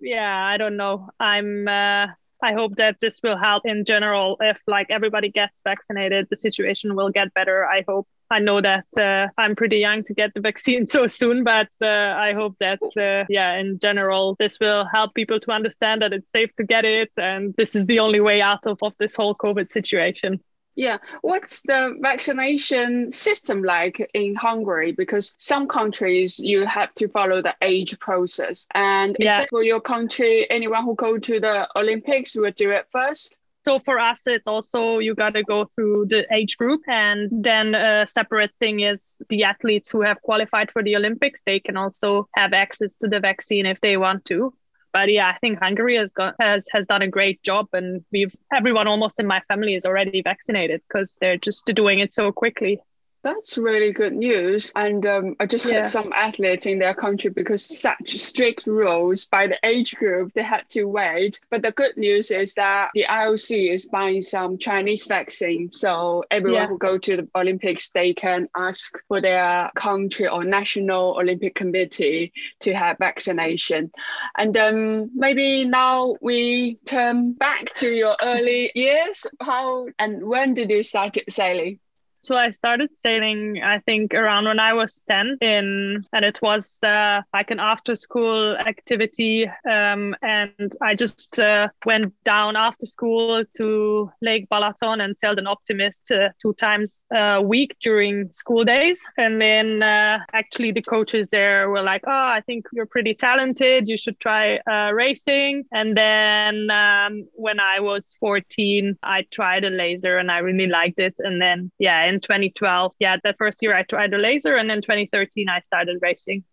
yeah, 0.00 0.44
I 0.44 0.56
don't 0.58 0.76
know. 0.76 1.08
I'm. 1.18 1.66
Uh, 1.66 2.06
I 2.42 2.52
hope 2.52 2.76
that 2.76 2.96
this 3.00 3.20
will 3.22 3.36
help 3.36 3.62
in 3.64 3.84
general. 3.84 4.36
If 4.40 4.60
like 4.66 4.88
everybody 4.90 5.30
gets 5.30 5.62
vaccinated, 5.62 6.26
the 6.28 6.36
situation 6.36 6.96
will 6.96 7.10
get 7.10 7.32
better. 7.34 7.64
I 7.64 7.84
hope. 7.86 8.08
I 8.30 8.38
know 8.38 8.62
that 8.62 8.86
uh, 8.96 9.28
I'm 9.36 9.54
pretty 9.54 9.76
young 9.76 10.04
to 10.04 10.14
get 10.14 10.32
the 10.32 10.40
vaccine 10.40 10.86
so 10.94 11.06
soon, 11.06 11.44
but 11.44 11.68
uh, 11.82 12.14
I 12.16 12.32
hope 12.32 12.56
that, 12.60 12.80
uh, 12.96 13.26
yeah, 13.28 13.58
in 13.58 13.78
general, 13.78 14.36
this 14.38 14.58
will 14.58 14.86
help 14.86 15.14
people 15.14 15.38
to 15.40 15.50
understand 15.52 16.00
that 16.00 16.14
it's 16.14 16.32
safe 16.32 16.50
to 16.56 16.64
get 16.64 16.86
it. 16.86 17.10
And 17.18 17.54
this 17.58 17.76
is 17.76 17.84
the 17.86 17.98
only 17.98 18.20
way 18.20 18.40
out 18.40 18.60
of, 18.64 18.78
of 18.82 18.94
this 18.98 19.14
whole 19.14 19.34
COVID 19.34 19.68
situation. 19.68 20.40
Yeah. 20.74 20.98
What's 21.20 21.62
the 21.62 21.96
vaccination 22.00 23.12
system 23.12 23.62
like 23.62 24.10
in 24.14 24.34
Hungary? 24.34 24.92
Because 24.92 25.34
some 25.38 25.68
countries 25.68 26.38
you 26.38 26.64
have 26.66 26.94
to 26.94 27.08
follow 27.08 27.42
the 27.42 27.54
age 27.60 27.98
process. 27.98 28.66
And 28.74 29.16
yeah. 29.18 29.36
except 29.36 29.50
for 29.50 29.62
your 29.62 29.80
country, 29.80 30.46
anyone 30.50 30.84
who 30.84 30.94
go 30.94 31.18
to 31.18 31.40
the 31.40 31.68
Olympics 31.76 32.34
will 32.34 32.52
do 32.52 32.70
it 32.70 32.86
first? 32.90 33.36
So 33.64 33.78
for 33.78 33.98
us, 34.00 34.26
it's 34.26 34.48
also 34.48 34.98
you 34.98 35.14
got 35.14 35.34
to 35.34 35.44
go 35.44 35.66
through 35.66 36.06
the 36.08 36.26
age 36.34 36.56
group. 36.56 36.80
And 36.88 37.28
then 37.30 37.74
a 37.74 38.06
separate 38.08 38.50
thing 38.58 38.80
is 38.80 39.22
the 39.28 39.44
athletes 39.44 39.90
who 39.90 40.00
have 40.02 40.20
qualified 40.22 40.72
for 40.72 40.82
the 40.82 40.96
Olympics, 40.96 41.42
they 41.44 41.60
can 41.60 41.76
also 41.76 42.28
have 42.34 42.52
access 42.52 42.96
to 42.96 43.08
the 43.08 43.20
vaccine 43.20 43.66
if 43.66 43.80
they 43.80 43.96
want 43.96 44.24
to 44.26 44.52
but 44.92 45.10
yeah, 45.10 45.28
I 45.34 45.38
think 45.38 45.58
Hungary 45.58 45.96
has 45.96 46.12
got 46.12 46.34
has 46.40 46.66
has 46.72 46.86
done 46.86 47.02
a 47.02 47.08
great 47.08 47.42
job, 47.42 47.68
and 47.72 48.04
we've 48.12 48.34
everyone 48.52 48.86
almost 48.86 49.18
in 49.18 49.26
my 49.26 49.40
family 49.48 49.74
is 49.74 49.84
already 49.84 50.22
vaccinated 50.22 50.82
because 50.88 51.18
they're 51.20 51.36
just 51.38 51.66
doing 51.66 52.00
it 52.00 52.12
so 52.14 52.32
quickly. 52.32 52.80
That's 53.22 53.56
really 53.56 53.92
good 53.92 54.14
news. 54.14 54.72
And 54.74 55.06
um, 55.06 55.36
I 55.38 55.46
just 55.46 55.66
yeah. 55.66 55.74
heard 55.74 55.86
some 55.86 56.12
athletes 56.12 56.66
in 56.66 56.80
their 56.80 56.94
country 56.94 57.30
because 57.30 57.64
such 57.64 58.18
strict 58.18 58.66
rules 58.66 59.26
by 59.26 59.46
the 59.46 59.58
age 59.62 59.94
group, 59.94 60.32
they 60.34 60.42
had 60.42 60.68
to 60.70 60.84
wait. 60.84 61.38
But 61.48 61.62
the 61.62 61.70
good 61.70 61.96
news 61.96 62.32
is 62.32 62.54
that 62.54 62.90
the 62.94 63.06
IOC 63.08 63.72
is 63.72 63.86
buying 63.86 64.22
some 64.22 64.58
Chinese 64.58 65.06
vaccine. 65.06 65.70
So 65.70 66.24
everyone 66.30 66.62
yeah. 66.62 66.68
who 66.68 66.78
go 66.78 66.98
to 66.98 67.16
the 67.16 67.28
Olympics, 67.36 67.90
they 67.90 68.12
can 68.12 68.48
ask 68.56 68.98
for 69.06 69.20
their 69.20 69.70
country 69.76 70.26
or 70.26 70.42
national 70.42 71.16
Olympic 71.18 71.54
committee 71.54 72.32
to 72.60 72.74
have 72.74 72.98
vaccination. 72.98 73.92
And 74.36 74.52
then 74.52 74.72
um, 74.72 75.10
maybe 75.14 75.64
now 75.64 76.16
we 76.20 76.78
turn 76.86 77.32
back 77.32 77.74
to 77.74 77.88
your 77.90 78.16
early 78.22 78.70
years. 78.74 79.26
How 79.40 79.86
and 79.98 80.24
when 80.24 80.54
did 80.54 80.70
you 80.70 80.82
start 80.82 81.18
sailing? 81.28 81.78
So 82.22 82.36
I 82.36 82.52
started 82.52 82.90
sailing, 82.96 83.60
I 83.64 83.80
think, 83.80 84.14
around 84.14 84.44
when 84.44 84.60
I 84.60 84.74
was 84.74 85.02
10 85.08 85.38
in, 85.40 86.06
and 86.12 86.24
it 86.24 86.40
was 86.40 86.78
uh, 86.84 87.22
like 87.34 87.50
an 87.50 87.58
after 87.58 87.96
school 87.96 88.56
activity. 88.56 89.50
Um, 89.68 90.14
and 90.22 90.76
I 90.80 90.94
just 90.94 91.40
uh, 91.40 91.66
went 91.84 92.14
down 92.22 92.54
after 92.54 92.86
school 92.86 93.44
to 93.56 94.12
Lake 94.20 94.48
Balaton 94.48 95.02
and 95.02 95.18
sailed 95.18 95.40
an 95.40 95.48
Optimist 95.48 96.12
uh, 96.12 96.28
two 96.40 96.54
times 96.54 97.04
a 97.12 97.42
week 97.42 97.76
during 97.80 98.30
school 98.30 98.64
days. 98.64 99.04
And 99.18 99.40
then 99.40 99.82
uh, 99.82 100.20
actually 100.32 100.70
the 100.70 100.82
coaches 100.82 101.28
there 101.28 101.70
were 101.70 101.82
like, 101.82 102.04
oh, 102.06 102.10
I 102.12 102.40
think 102.46 102.66
you're 102.72 102.86
pretty 102.86 103.14
talented. 103.14 103.88
You 103.88 103.96
should 103.96 104.20
try 104.20 104.58
uh, 104.70 104.92
racing. 104.92 105.64
And 105.72 105.96
then 105.96 106.70
um, 106.70 107.26
when 107.32 107.58
I 107.58 107.80
was 107.80 108.14
14, 108.20 108.96
I 109.02 109.26
tried 109.32 109.64
a 109.64 109.70
laser 109.70 110.18
and 110.18 110.30
I 110.30 110.38
really 110.38 110.68
liked 110.68 111.00
it. 111.00 111.14
And 111.18 111.42
then, 111.42 111.72
yeah, 111.80 112.11
in 112.12 112.20
2012. 112.20 112.92
Yeah, 112.98 113.16
that 113.24 113.36
first 113.38 113.58
year 113.62 113.74
I 113.74 113.82
tried 113.82 114.14
a 114.14 114.18
laser, 114.18 114.56
and 114.56 114.68
then 114.68 114.80
2013 114.80 115.48
I 115.48 115.60
started 115.60 115.98
racing. 116.00 116.44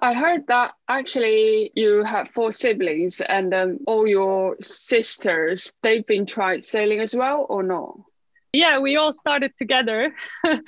I 0.00 0.12
heard 0.12 0.46
that 0.48 0.72
actually 0.88 1.72
you 1.74 2.02
have 2.02 2.28
four 2.28 2.52
siblings, 2.52 3.20
and 3.20 3.52
then 3.52 3.80
all 3.86 4.06
your 4.06 4.56
sisters 4.60 5.72
they've 5.82 6.06
been 6.06 6.26
tried 6.26 6.64
sailing 6.64 7.00
as 7.00 7.14
well, 7.14 7.46
or 7.48 7.62
no? 7.62 8.06
Yeah, 8.52 8.78
we 8.78 8.96
all 8.96 9.12
started 9.12 9.52
together. 9.58 10.14
but 10.42 10.60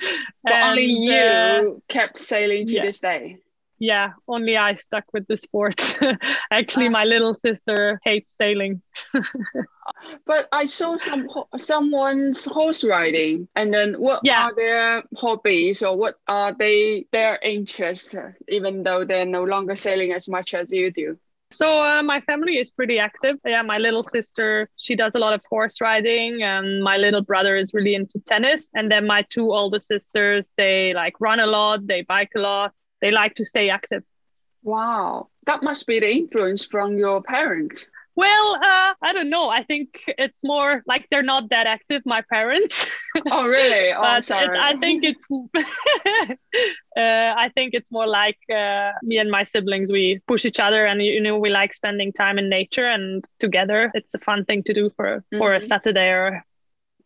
and, 0.45 0.71
only 0.71 0.85
you 0.85 1.13
uh, 1.13 1.63
kept 1.87 2.17
sailing 2.17 2.67
to 2.67 2.75
yeah. 2.75 2.85
this 2.85 2.99
day 2.99 3.37
yeah, 3.79 4.11
only 4.27 4.57
I 4.57 4.75
stuck 4.75 5.05
with 5.13 5.25
the 5.27 5.37
sport. 5.37 5.97
Actually, 6.51 6.87
uh, 6.87 6.91
my 6.91 7.05
little 7.05 7.33
sister 7.33 7.99
hates 8.03 8.35
sailing. 8.35 8.81
but 10.25 10.47
I 10.51 10.65
saw 10.65 10.97
some 10.97 11.27
someone's 11.57 12.45
horse 12.45 12.83
riding, 12.83 13.47
and 13.55 13.73
then 13.73 13.93
what 13.93 14.19
yeah. 14.23 14.43
are 14.43 14.55
their 14.55 15.03
hobbies 15.17 15.81
or 15.81 15.97
what 15.97 16.15
are 16.27 16.53
they 16.53 17.05
their 17.13 17.39
interests, 17.41 18.13
even 18.49 18.83
though 18.83 19.05
they're 19.05 19.25
no 19.25 19.43
longer 19.43 19.75
sailing 19.75 20.11
as 20.11 20.27
much 20.27 20.53
as 20.53 20.71
you 20.73 20.91
do? 20.91 21.17
So 21.51 21.81
uh, 21.81 22.03
my 22.03 22.21
family 22.21 22.59
is 22.59 22.69
pretty 22.69 22.99
active. 22.99 23.37
Yeah, 23.43 23.63
my 23.63 23.79
little 23.79 24.03
sister, 24.03 24.69
she 24.75 24.95
does 24.95 25.15
a 25.15 25.19
lot 25.19 25.33
of 25.33 25.41
horse 25.49 25.81
riding 25.81 26.43
and 26.43 26.83
my 26.83 26.97
little 26.97 27.23
brother 27.23 27.57
is 27.57 27.73
really 27.73 27.95
into 27.95 28.19
tennis. 28.19 28.69
And 28.75 28.91
then 28.91 29.07
my 29.07 29.23
two 29.31 29.51
older 29.51 29.79
sisters, 29.79 30.53
they 30.57 30.93
like 30.93 31.19
run 31.19 31.39
a 31.39 31.47
lot, 31.47 31.87
they 31.87 32.03
bike 32.03 32.33
a 32.35 32.39
lot 32.39 32.73
they 33.01 33.11
like 33.11 33.35
to 33.35 33.45
stay 33.45 33.69
active. 33.69 34.03
Wow, 34.63 35.29
that 35.45 35.63
must 35.63 35.87
be 35.87 35.99
the 35.99 36.09
influence 36.09 36.65
from 36.65 36.97
your 36.97 37.21
parents. 37.21 37.87
Well, 38.19 38.55
uh, 38.55 38.93
I 39.01 39.13
don't 39.13 39.29
know. 39.29 39.49
I 39.49 39.63
think 39.63 40.01
it's 40.07 40.43
more 40.43 40.83
like 40.85 41.07
they're 41.09 41.23
not 41.23 41.51
that 41.51 41.67
active, 41.67 42.01
my 42.05 42.21
parents. 42.29 42.75
Oh, 43.31 43.47
really? 43.47 43.91
Oh, 43.97 44.01
but 44.01 44.25
sorry. 44.25 44.57
It, 44.57 44.61
I 44.61 44.75
think 44.75 45.05
it's. 45.05 45.25
uh, 46.97 47.33
I 47.45 47.49
think 47.55 47.73
it's 47.73 47.89
more 47.93 48.07
like 48.07 48.37
uh, 48.53 48.91
me 49.03 49.19
and 49.19 49.31
my 49.31 49.45
siblings. 49.45 49.89
We 49.89 50.19
push 50.27 50.43
each 50.43 50.59
other, 50.59 50.85
and 50.85 51.01
you 51.01 51.21
know, 51.21 51.37
we 51.37 51.49
like 51.49 51.73
spending 51.73 52.11
time 52.11 52.37
in 52.37 52.49
nature 52.49 52.85
and 52.85 53.23
together. 53.39 53.89
It's 53.93 54.13
a 54.13 54.19
fun 54.19 54.43
thing 54.43 54.63
to 54.63 54.73
do 54.73 54.89
for 54.97 55.05
mm-hmm. 55.07 55.37
for 55.37 55.53
a 55.53 55.59
mm-hmm. 55.59 55.67
Saturday 55.67 56.09
or 56.09 56.43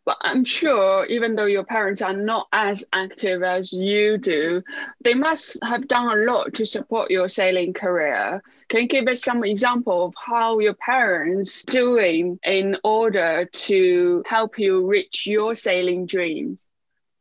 but 0.05 0.17
I'm 0.21 0.43
sure 0.43 1.05
even 1.05 1.35
though 1.35 1.45
your 1.45 1.63
parents 1.63 2.01
are 2.01 2.13
not 2.15 2.47
as 2.51 2.83
active 2.93 3.43
as 3.43 3.71
you 3.71 4.17
do, 4.17 4.61
they 5.03 5.13
must 5.13 5.57
have 5.63 5.87
done 5.87 6.07
a 6.17 6.21
lot 6.21 6.53
to 6.55 6.65
support 6.65 7.09
your 7.11 7.29
sailing 7.29 7.73
career. 7.73 8.41
Can 8.69 8.81
you 8.81 8.87
give 8.87 9.07
us 9.07 9.21
some 9.21 9.43
example 9.43 10.07
of 10.07 10.13
how 10.17 10.59
your 10.59 10.73
parents 10.73 11.63
doing 11.63 12.39
in 12.43 12.77
order 12.83 13.45
to 13.45 14.23
help 14.25 14.59
you 14.59 14.85
reach 14.85 15.25
your 15.25 15.55
sailing 15.55 16.05
dreams? 16.05 16.61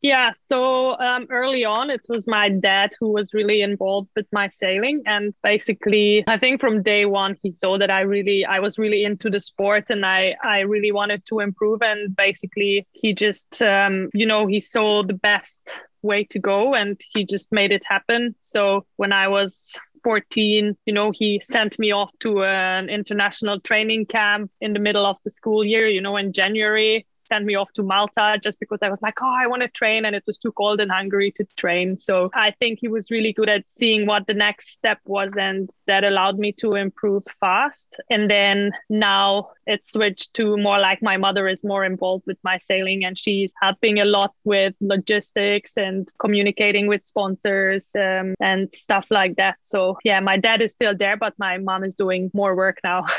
Yeah, 0.02 0.32
so 0.36 0.98
um, 0.98 1.28
early 1.30 1.64
on, 1.64 1.88
it 1.88 2.04
was 2.08 2.26
my 2.26 2.48
dad 2.48 2.90
who 2.98 3.12
was 3.12 3.32
really 3.32 3.62
involved 3.62 4.10
with 4.16 4.26
my 4.32 4.48
sailing, 4.48 5.02
and 5.06 5.32
basically, 5.44 6.24
I 6.26 6.38
think 6.38 6.60
from 6.60 6.82
day 6.82 7.04
one, 7.04 7.36
he 7.40 7.52
saw 7.52 7.78
that 7.78 7.88
I 7.88 8.00
really, 8.00 8.44
I 8.44 8.58
was 8.58 8.78
really 8.78 9.04
into 9.04 9.30
the 9.30 9.38
sport, 9.38 9.90
and 9.90 10.04
I, 10.04 10.34
I 10.42 10.60
really 10.60 10.90
wanted 10.90 11.24
to 11.26 11.38
improve. 11.38 11.82
And 11.82 12.16
basically, 12.16 12.84
he 12.90 13.14
just, 13.14 13.62
um, 13.62 14.10
you 14.12 14.26
know, 14.26 14.48
he 14.48 14.58
saw 14.60 15.04
the 15.04 15.14
best 15.14 15.78
way 16.02 16.24
to 16.30 16.38
go, 16.40 16.74
and 16.74 17.00
he 17.14 17.24
just 17.24 17.52
made 17.52 17.70
it 17.70 17.84
happen. 17.86 18.34
So 18.40 18.84
when 18.96 19.12
I 19.12 19.28
was 19.28 19.78
14, 20.02 20.76
you 20.84 20.92
know, 20.92 21.12
he 21.12 21.38
sent 21.40 21.78
me 21.78 21.92
off 21.92 22.10
to 22.20 22.42
an 22.42 22.88
international 22.88 23.60
training 23.60 24.06
camp 24.06 24.50
in 24.60 24.72
the 24.72 24.80
middle 24.80 25.06
of 25.06 25.18
the 25.22 25.30
school 25.30 25.64
year, 25.64 25.86
you 25.86 26.00
know, 26.00 26.16
in 26.16 26.32
January 26.32 27.06
sent 27.26 27.44
me 27.44 27.54
off 27.54 27.72
to 27.74 27.82
Malta 27.82 28.38
just 28.42 28.60
because 28.60 28.82
I 28.82 28.88
was 28.88 29.02
like, 29.02 29.20
oh, 29.22 29.34
I 29.34 29.46
want 29.46 29.62
to 29.62 29.68
train. 29.68 30.04
And 30.04 30.14
it 30.14 30.24
was 30.26 30.38
too 30.38 30.52
cold 30.52 30.80
in 30.80 30.88
Hungary 30.88 31.32
to 31.32 31.44
train. 31.56 31.98
So 31.98 32.30
I 32.34 32.52
think 32.52 32.78
he 32.80 32.88
was 32.88 33.10
really 33.10 33.32
good 33.32 33.48
at 33.48 33.64
seeing 33.68 34.06
what 34.06 34.26
the 34.26 34.34
next 34.34 34.70
step 34.70 34.98
was. 35.04 35.36
And 35.36 35.70
that 35.86 36.04
allowed 36.04 36.38
me 36.38 36.52
to 36.52 36.70
improve 36.70 37.24
fast. 37.40 37.96
And 38.10 38.30
then 38.30 38.72
now 38.88 39.50
it 39.66 39.86
switched 39.86 40.34
to 40.34 40.56
more 40.56 40.78
like 40.78 41.02
my 41.02 41.16
mother 41.16 41.48
is 41.48 41.62
more 41.64 41.84
involved 41.84 42.24
with 42.26 42.38
my 42.42 42.58
sailing 42.58 43.04
and 43.04 43.18
she's 43.18 43.52
helping 43.60 44.00
a 44.00 44.04
lot 44.04 44.34
with 44.44 44.74
logistics 44.80 45.76
and 45.76 46.08
communicating 46.18 46.86
with 46.86 47.04
sponsors 47.04 47.94
um, 47.96 48.34
and 48.40 48.72
stuff 48.74 49.06
like 49.10 49.36
that. 49.36 49.56
So 49.62 49.98
yeah, 50.04 50.20
my 50.20 50.36
dad 50.36 50.62
is 50.62 50.72
still 50.72 50.96
there, 50.96 51.16
but 51.16 51.34
my 51.38 51.58
mom 51.58 51.84
is 51.84 51.94
doing 51.94 52.30
more 52.34 52.56
work 52.56 52.78
now. 52.82 53.06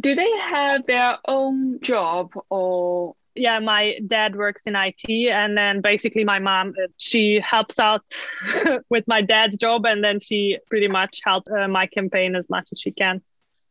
Do 0.00 0.14
they 0.14 0.30
have 0.38 0.86
their 0.86 1.18
own 1.28 1.80
job 1.80 2.32
or 2.48 3.14
yeah 3.34 3.58
my 3.58 3.98
dad 4.06 4.36
works 4.36 4.66
in 4.66 4.76
it 4.76 5.02
and 5.30 5.56
then 5.56 5.80
basically 5.80 6.24
my 6.24 6.38
mom 6.38 6.74
she 6.98 7.40
helps 7.40 7.78
out 7.78 8.02
with 8.90 9.04
my 9.06 9.22
dad's 9.22 9.56
job 9.56 9.84
and 9.86 10.02
then 10.04 10.20
she 10.20 10.58
pretty 10.68 10.88
much 10.88 11.20
helped 11.24 11.48
uh, 11.50 11.68
my 11.68 11.86
campaign 11.86 12.36
as 12.36 12.48
much 12.50 12.68
as 12.72 12.80
she 12.80 12.90
can. 12.92 13.22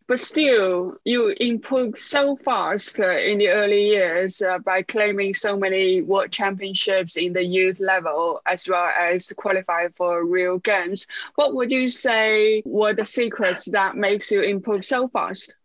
But 0.07 0.19
still 0.19 0.97
you 1.05 1.29
improved 1.39 1.97
so 1.97 2.35
fast 2.35 2.99
uh, 2.99 3.17
in 3.17 3.37
the 3.37 3.47
early 3.47 3.87
years 3.87 4.41
uh, 4.41 4.57
by 4.57 4.81
claiming 4.81 5.33
so 5.33 5.55
many 5.55 6.01
world 6.01 6.31
championships 6.31 7.15
in 7.15 7.31
the 7.31 7.43
youth 7.43 7.79
level 7.79 8.41
as 8.45 8.67
well 8.67 8.89
as 8.99 9.31
qualify 9.37 9.87
for 9.95 10.25
Rio 10.25 10.57
games. 10.57 11.07
What 11.35 11.55
would 11.55 11.71
you 11.71 11.87
say 11.87 12.61
were 12.65 12.93
the 12.93 13.05
secrets 13.05 13.65
that 13.71 13.95
makes 13.95 14.31
you 14.31 14.41
improve 14.41 14.83
so 14.83 15.07
fast 15.07 15.55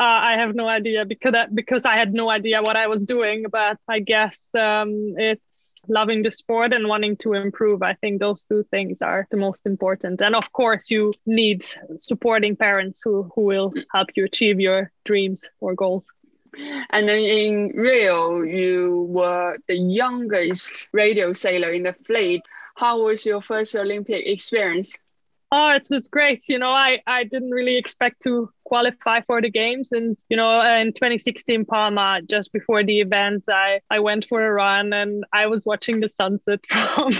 uh, 0.00 0.20
I 0.30 0.34
have 0.34 0.54
no 0.54 0.68
idea 0.68 1.04
because 1.04 1.34
I, 1.34 1.46
because 1.46 1.84
I 1.84 1.96
had 1.96 2.14
no 2.14 2.30
idea 2.30 2.62
what 2.62 2.76
I 2.76 2.86
was 2.86 3.04
doing. 3.04 3.46
But 3.50 3.78
I 3.88 3.98
guess 4.00 4.44
um, 4.54 5.14
it's 5.16 5.42
loving 5.88 6.22
the 6.22 6.30
sport 6.30 6.72
and 6.72 6.86
wanting 6.86 7.16
to 7.16 7.32
improve. 7.32 7.82
I 7.82 7.94
think 7.94 8.20
those 8.20 8.44
two 8.44 8.62
things 8.70 9.02
are 9.02 9.26
the 9.30 9.36
most 9.36 9.66
important. 9.66 10.20
And 10.20 10.36
of 10.36 10.52
course, 10.52 10.90
you 10.90 11.12
need 11.26 11.64
supporting 11.96 12.56
parents 12.56 13.00
who 13.04 13.30
who 13.34 13.42
will 13.42 13.72
help 13.92 14.08
you 14.14 14.24
achieve 14.24 14.60
your 14.60 14.92
dreams 15.04 15.44
or 15.60 15.74
goals. 15.74 16.04
And 16.90 17.08
then 17.08 17.18
in 17.18 17.68
Rio, 17.74 18.42
you 18.42 19.06
were 19.08 19.58
the 19.68 19.76
youngest 19.76 20.88
radio 20.92 21.32
sailor 21.32 21.72
in 21.72 21.84
the 21.84 21.92
fleet. 21.92 22.42
How 22.76 23.02
was 23.02 23.26
your 23.26 23.42
first 23.42 23.74
Olympic 23.74 24.26
experience? 24.26 24.96
Oh, 25.50 25.70
it 25.70 25.86
was 25.90 26.08
great. 26.08 26.48
You 26.48 26.58
know, 26.58 26.70
I, 26.70 27.00
I 27.06 27.24
didn't 27.24 27.50
really 27.50 27.76
expect 27.76 28.22
to 28.22 28.50
qualify 28.68 29.22
for 29.22 29.40
the 29.40 29.50
games. 29.50 29.92
And, 29.92 30.16
you 30.28 30.36
know, 30.36 30.60
in 30.60 30.92
2016 30.92 31.64
Palma, 31.64 32.20
just 32.28 32.52
before 32.52 32.84
the 32.84 33.00
event, 33.00 33.44
I, 33.48 33.80
I 33.90 33.98
went 33.98 34.26
for 34.28 34.46
a 34.46 34.52
run 34.52 34.92
and 34.92 35.24
I 35.32 35.46
was 35.46 35.64
watching 35.64 36.00
the 36.00 36.08
sunset 36.08 36.60
from 36.70 37.10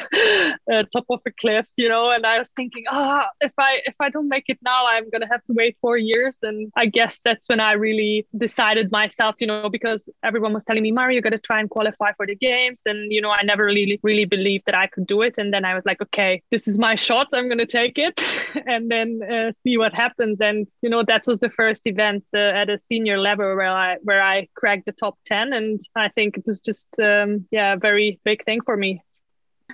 the 0.66 0.86
top 0.92 1.06
of 1.08 1.20
a 1.26 1.30
cliff, 1.40 1.66
you 1.76 1.88
know, 1.88 2.10
and 2.10 2.26
I 2.26 2.38
was 2.38 2.50
thinking, 2.50 2.84
ah, 2.90 3.26
oh, 3.26 3.28
if 3.40 3.52
I 3.58 3.80
if 3.86 3.94
I 3.98 4.10
don't 4.10 4.28
make 4.28 4.44
it 4.48 4.58
now, 4.62 4.86
I'm 4.86 5.08
gonna 5.10 5.28
have 5.30 5.44
to 5.44 5.54
wait 5.54 5.76
four 5.80 5.96
years. 5.96 6.36
And 6.42 6.70
I 6.76 6.86
guess 6.86 7.20
that's 7.24 7.48
when 7.48 7.60
I 7.60 7.72
really 7.72 8.26
decided 8.36 8.92
myself, 8.92 9.36
you 9.38 9.46
know, 9.46 9.70
because 9.70 10.08
everyone 10.22 10.52
was 10.52 10.64
telling 10.64 10.82
me, 10.82 10.92
Mari, 10.92 11.14
you 11.14 11.22
gotta 11.22 11.38
try 11.38 11.60
and 11.60 11.70
qualify 11.70 12.12
for 12.12 12.26
the 12.26 12.36
games. 12.36 12.82
And, 12.84 13.10
you 13.10 13.20
know, 13.22 13.30
I 13.30 13.42
never 13.42 13.64
really 13.64 13.98
really 14.02 14.26
believed 14.26 14.64
that 14.66 14.74
I 14.74 14.86
could 14.86 15.06
do 15.06 15.22
it. 15.22 15.38
And 15.38 15.52
then 15.52 15.64
I 15.64 15.74
was 15.74 15.86
like, 15.86 16.02
okay, 16.02 16.42
this 16.50 16.68
is 16.68 16.78
my 16.78 16.94
shot. 16.94 17.28
I'm 17.32 17.48
gonna 17.48 17.66
take 17.66 17.96
it 17.96 18.20
and 18.66 18.90
then 18.90 19.20
uh, 19.22 19.52
see 19.62 19.78
what 19.78 19.94
happens. 19.94 20.40
And, 20.40 20.68
you 20.82 20.90
know, 20.90 21.02
that 21.04 21.26
was 21.26 21.37
the 21.40 21.50
first 21.50 21.86
event 21.86 22.24
uh, 22.34 22.38
at 22.38 22.70
a 22.70 22.78
senior 22.78 23.18
level 23.18 23.54
where 23.56 23.68
I 23.68 23.96
where 24.02 24.22
I 24.22 24.48
cracked 24.54 24.86
the 24.86 24.92
top 24.92 25.18
10. 25.24 25.52
And 25.52 25.80
I 25.94 26.08
think 26.08 26.36
it 26.36 26.46
was 26.46 26.60
just 26.60 26.88
um, 27.00 27.46
yeah, 27.50 27.74
a 27.74 27.78
very 27.78 28.20
big 28.24 28.44
thing 28.44 28.60
for 28.60 28.76
me. 28.76 29.02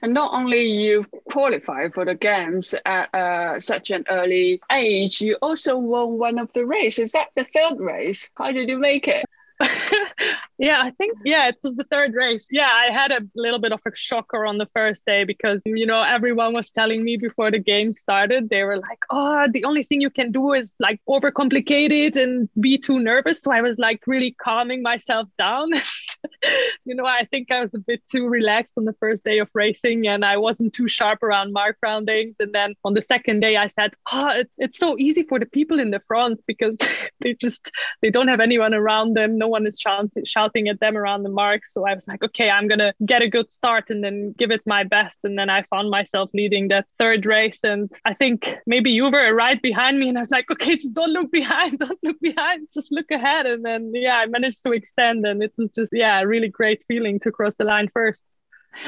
And 0.02 0.12
not 0.12 0.34
only 0.34 0.64
you 0.64 1.04
qualify 1.30 1.88
for 1.88 2.04
the 2.04 2.14
games 2.14 2.74
at 2.84 3.14
uh, 3.14 3.60
such 3.60 3.90
an 3.90 4.04
early 4.10 4.60
age, 4.72 5.20
you 5.20 5.36
also 5.40 5.76
won 5.76 6.18
one 6.18 6.38
of 6.38 6.52
the 6.52 6.66
races. 6.66 7.04
Is 7.04 7.12
that 7.12 7.28
the 7.36 7.46
third 7.54 7.78
race? 7.78 8.28
How 8.36 8.50
did 8.50 8.68
you 8.68 8.78
make 8.78 9.08
it? 9.08 9.24
yeah, 10.58 10.80
I 10.82 10.90
think 10.92 11.18
yeah, 11.24 11.48
it 11.48 11.56
was 11.62 11.76
the 11.76 11.84
third 11.90 12.14
race. 12.14 12.46
Yeah, 12.50 12.70
I 12.72 12.92
had 12.92 13.10
a 13.10 13.20
little 13.34 13.58
bit 13.58 13.72
of 13.72 13.80
a 13.86 13.90
shocker 13.94 14.46
on 14.46 14.58
the 14.58 14.68
first 14.74 15.04
day 15.04 15.24
because 15.24 15.60
you 15.64 15.86
know 15.86 16.02
everyone 16.02 16.54
was 16.54 16.70
telling 16.70 17.02
me 17.02 17.16
before 17.16 17.50
the 17.50 17.58
game 17.58 17.92
started. 17.92 18.50
They 18.50 18.62
were 18.62 18.76
like, 18.76 19.04
"Oh, 19.10 19.48
the 19.50 19.64
only 19.64 19.82
thing 19.82 20.00
you 20.00 20.10
can 20.10 20.32
do 20.32 20.52
is 20.52 20.74
like 20.78 21.00
overcomplicate 21.08 21.90
it 21.90 22.16
and 22.16 22.48
be 22.60 22.78
too 22.78 23.00
nervous." 23.00 23.42
So 23.42 23.52
I 23.52 23.62
was 23.62 23.78
like 23.78 24.00
really 24.06 24.36
calming 24.40 24.82
myself 24.82 25.28
down. 25.38 25.70
you 26.84 26.94
know, 26.94 27.06
I 27.06 27.24
think 27.24 27.50
I 27.50 27.60
was 27.60 27.74
a 27.74 27.78
bit 27.78 28.02
too 28.10 28.28
relaxed 28.28 28.72
on 28.76 28.84
the 28.84 28.94
first 29.00 29.24
day 29.24 29.38
of 29.40 29.48
racing, 29.54 30.06
and 30.06 30.24
I 30.24 30.36
wasn't 30.36 30.72
too 30.72 30.88
sharp 30.88 31.22
around 31.22 31.52
mark 31.52 31.78
roundings. 31.82 32.36
And 32.38 32.52
then 32.52 32.74
on 32.84 32.94
the 32.94 33.02
second 33.02 33.40
day, 33.40 33.56
I 33.56 33.66
said, 33.66 33.94
"Oh, 34.12 34.28
it, 34.28 34.50
it's 34.58 34.78
so 34.78 34.96
easy 34.98 35.24
for 35.24 35.38
the 35.38 35.46
people 35.46 35.80
in 35.80 35.90
the 35.90 36.00
front 36.06 36.40
because 36.46 36.78
they 37.20 37.34
just 37.34 37.70
they 38.02 38.10
don't 38.10 38.28
have 38.28 38.40
anyone 38.40 38.72
around 38.72 39.14
them." 39.14 39.36
no 39.36 39.48
one 39.48 39.66
is 39.66 39.78
shout- 39.78 40.10
shouting 40.44 40.68
at 40.68 40.80
them 40.80 40.96
around 40.96 41.22
the 41.22 41.28
mark. 41.28 41.66
So 41.66 41.86
I 41.86 41.94
was 41.94 42.06
like, 42.06 42.22
okay, 42.22 42.50
I'm 42.50 42.68
going 42.68 42.78
to 42.78 42.94
get 43.04 43.22
a 43.22 43.28
good 43.28 43.52
start 43.52 43.90
and 43.90 44.02
then 44.02 44.34
give 44.38 44.50
it 44.50 44.62
my 44.66 44.84
best. 44.84 45.18
And 45.24 45.38
then 45.38 45.50
I 45.50 45.62
found 45.64 45.90
myself 45.90 46.30
leading 46.34 46.68
that 46.68 46.86
third 46.98 47.26
race. 47.26 47.64
And 47.64 47.90
I 48.04 48.14
think 48.14 48.54
maybe 48.66 48.90
you 48.90 49.04
were 49.04 49.34
right 49.34 49.60
behind 49.60 49.98
me. 49.98 50.08
And 50.08 50.18
I 50.18 50.20
was 50.20 50.30
like, 50.30 50.50
okay, 50.50 50.76
just 50.76 50.94
don't 50.94 51.10
look 51.10 51.30
behind. 51.30 51.78
Don't 51.84 51.98
look 52.02 52.20
behind. 52.20 52.68
Just 52.72 52.92
look 52.92 53.10
ahead. 53.10 53.46
And 53.46 53.64
then, 53.64 53.92
yeah, 53.94 54.18
I 54.18 54.26
managed 54.26 54.62
to 54.64 54.72
extend. 54.72 55.26
And 55.26 55.42
it 55.42 55.52
was 55.56 55.70
just, 55.70 55.92
yeah, 55.92 56.20
a 56.20 56.26
really 56.26 56.48
great 56.48 56.82
feeling 56.88 57.20
to 57.20 57.32
cross 57.32 57.54
the 57.56 57.64
line 57.64 57.88
first 57.92 58.22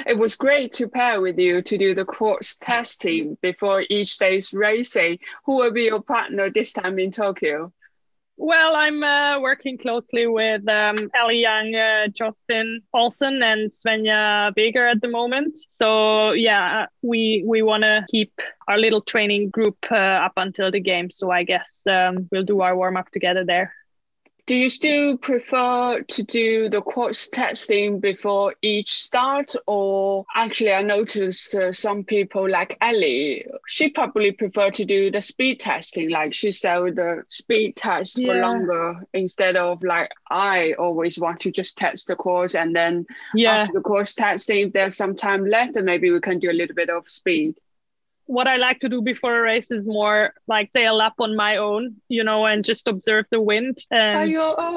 it 0.05 0.19
was 0.19 0.35
great 0.35 0.73
to 0.73 0.89
pair 0.89 1.21
with 1.21 1.39
you 1.39 1.63
to 1.63 1.79
do 1.79 1.95
the 1.95 2.05
course 2.05 2.57
testing 2.61 3.39
before 3.41 3.85
each 3.89 4.19
day's 4.19 4.53
racing. 4.53 5.21
Who 5.45 5.59
will 5.59 5.71
be 5.71 5.85
your 5.85 6.03
partner 6.03 6.51
this 6.51 6.73
time 6.73 6.99
in 6.99 7.13
Tokyo? 7.13 7.73
Well, 8.39 8.77
I'm 8.77 9.03
uh, 9.03 9.41
working 9.41 9.79
closely 9.79 10.27
with 10.27 10.69
um, 10.69 11.11
Ellie 11.15 11.41
Young, 11.41 11.75
uh, 11.75 12.07
Olsen, 12.93 13.43
and 13.43 13.71
Svenja 13.71 14.55
Weger 14.55 14.91
at 14.91 15.01
the 15.01 15.09
moment. 15.09 15.57
So 15.69 16.33
yeah, 16.33 16.87
we 17.03 17.43
we 17.47 17.63
want 17.63 17.85
to 17.85 18.05
keep 18.11 18.33
our 18.69 18.79
little 18.79 19.01
training 19.01 19.51
group 19.51 19.79
uh, 19.91 19.95
up 20.27 20.35
until 20.37 20.71
the 20.71 20.81
game. 20.81 21.11
So 21.11 21.31
I 21.31 21.45
guess 21.45 21.83
um, 21.87 22.29
we'll 22.31 22.45
do 22.45 22.61
our 22.61 22.77
warm 22.77 22.99
up 22.99 23.11
together 23.11 23.45
there. 23.45 23.73
Do 24.47 24.55
you 24.55 24.69
still 24.69 25.17
prefer 25.17 26.03
to 26.03 26.23
do 26.23 26.69
the 26.69 26.81
course 26.81 27.29
testing 27.29 27.99
before 27.99 28.55
each 28.63 29.03
start? 29.03 29.57
Or 29.67 30.25
actually, 30.37 30.73
I 30.73 30.83
noticed 30.83 31.53
uh, 31.57 31.73
some 31.73 32.05
people 32.05 32.49
like 32.49 32.79
Ellie, 32.81 33.45
she 33.67 33.89
probably 33.89 34.31
prefer 34.31 34.71
to 34.71 34.85
do 34.85 35.11
the 35.11 35.21
speed 35.21 35.59
testing. 35.59 36.11
Like 36.11 36.33
she 36.33 36.53
said, 36.53 36.95
the 36.95 37.25
speed 37.27 37.75
test 37.75 38.19
yeah. 38.19 38.29
for 38.29 38.41
longer 38.41 39.05
instead 39.13 39.57
of 39.57 39.83
like 39.83 40.13
I 40.31 40.75
always 40.75 41.19
want 41.19 41.41
to 41.41 41.51
just 41.51 41.77
test 41.77 42.07
the 42.07 42.15
course 42.15 42.55
and 42.55 42.75
then 42.75 43.05
yeah. 43.35 43.63
after 43.63 43.73
the 43.73 43.81
course 43.81 44.15
testing, 44.15 44.69
if 44.69 44.73
there's 44.73 44.97
some 44.97 45.17
time 45.17 45.45
left, 45.45 45.75
then 45.75 45.87
maybe 45.87 46.13
we 46.13 46.21
can 46.21 46.39
do 46.39 46.53
a 46.53 46.53
little 46.53 46.77
bit 46.77 46.89
of 46.89 47.09
speed 47.09 47.57
what 48.27 48.47
I 48.47 48.57
like 48.57 48.81
to 48.81 48.89
do 48.89 49.01
before 49.03 49.39
a 49.39 49.43
race 49.43 49.71
is 49.71 49.87
more 49.87 50.35
like 50.47 50.71
sail 50.73 50.97
lap 50.97 51.15
on 51.19 51.37
my 51.37 51.57
own, 51.57 51.97
you 52.09 52.25
know, 52.25 52.45
and 52.47 52.65
just 52.65 52.89
observe 52.89 53.27
the 53.31 53.41
wind 53.41 53.79
and 53.91 54.35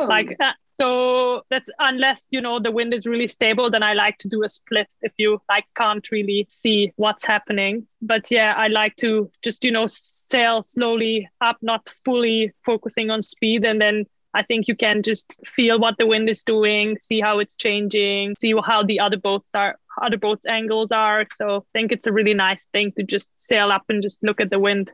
like 0.07 0.37
that. 0.39 0.55
So 0.73 1.41
that's 1.49 1.69
unless 1.79 2.27
you 2.31 2.39
know 2.39 2.59
the 2.59 2.71
wind 2.71 2.93
is 2.93 3.05
really 3.05 3.27
stable, 3.27 3.69
then 3.69 3.83
I 3.83 3.93
like 3.93 4.17
to 4.19 4.29
do 4.29 4.43
a 4.43 4.49
split 4.49 4.93
if 5.01 5.11
you 5.17 5.41
like 5.49 5.65
can't 5.75 6.09
really 6.09 6.47
see 6.49 6.93
what's 6.95 7.25
happening. 7.25 7.85
But 8.01 8.31
yeah, 8.31 8.53
I 8.55 8.67
like 8.67 8.95
to 8.97 9.29
just 9.43 9.65
you 9.65 9.71
know 9.71 9.87
sail 9.87 10.61
slowly 10.61 11.29
up, 11.41 11.57
not 11.61 11.89
fully 12.05 12.53
focusing 12.65 13.09
on 13.09 13.21
speed, 13.21 13.65
and 13.65 13.81
then 13.81 14.05
I 14.33 14.43
think 14.43 14.67
you 14.67 14.75
can 14.75 15.01
just 15.01 15.39
feel 15.47 15.79
what 15.79 15.97
the 15.97 16.05
wind 16.05 16.29
is 16.29 16.43
doing, 16.43 16.97
see 16.99 17.19
how 17.19 17.39
it's 17.39 17.55
changing, 17.55 18.35
see 18.35 18.53
how 18.63 18.83
the 18.83 18.99
other 18.99 19.17
boats 19.17 19.55
are, 19.55 19.77
other 20.01 20.17
boats' 20.17 20.45
angles 20.45 20.91
are. 20.91 21.25
So 21.33 21.57
I 21.57 21.59
think 21.73 21.91
it's 21.91 22.07
a 22.07 22.13
really 22.13 22.35
nice 22.35 22.65
thing 22.71 22.91
to 22.97 23.03
just 23.03 23.29
sail 23.35 23.71
up 23.71 23.83
and 23.89 24.03
just 24.03 24.21
look 24.23 24.39
at 24.39 24.51
the 24.51 24.59
wind. 24.59 24.91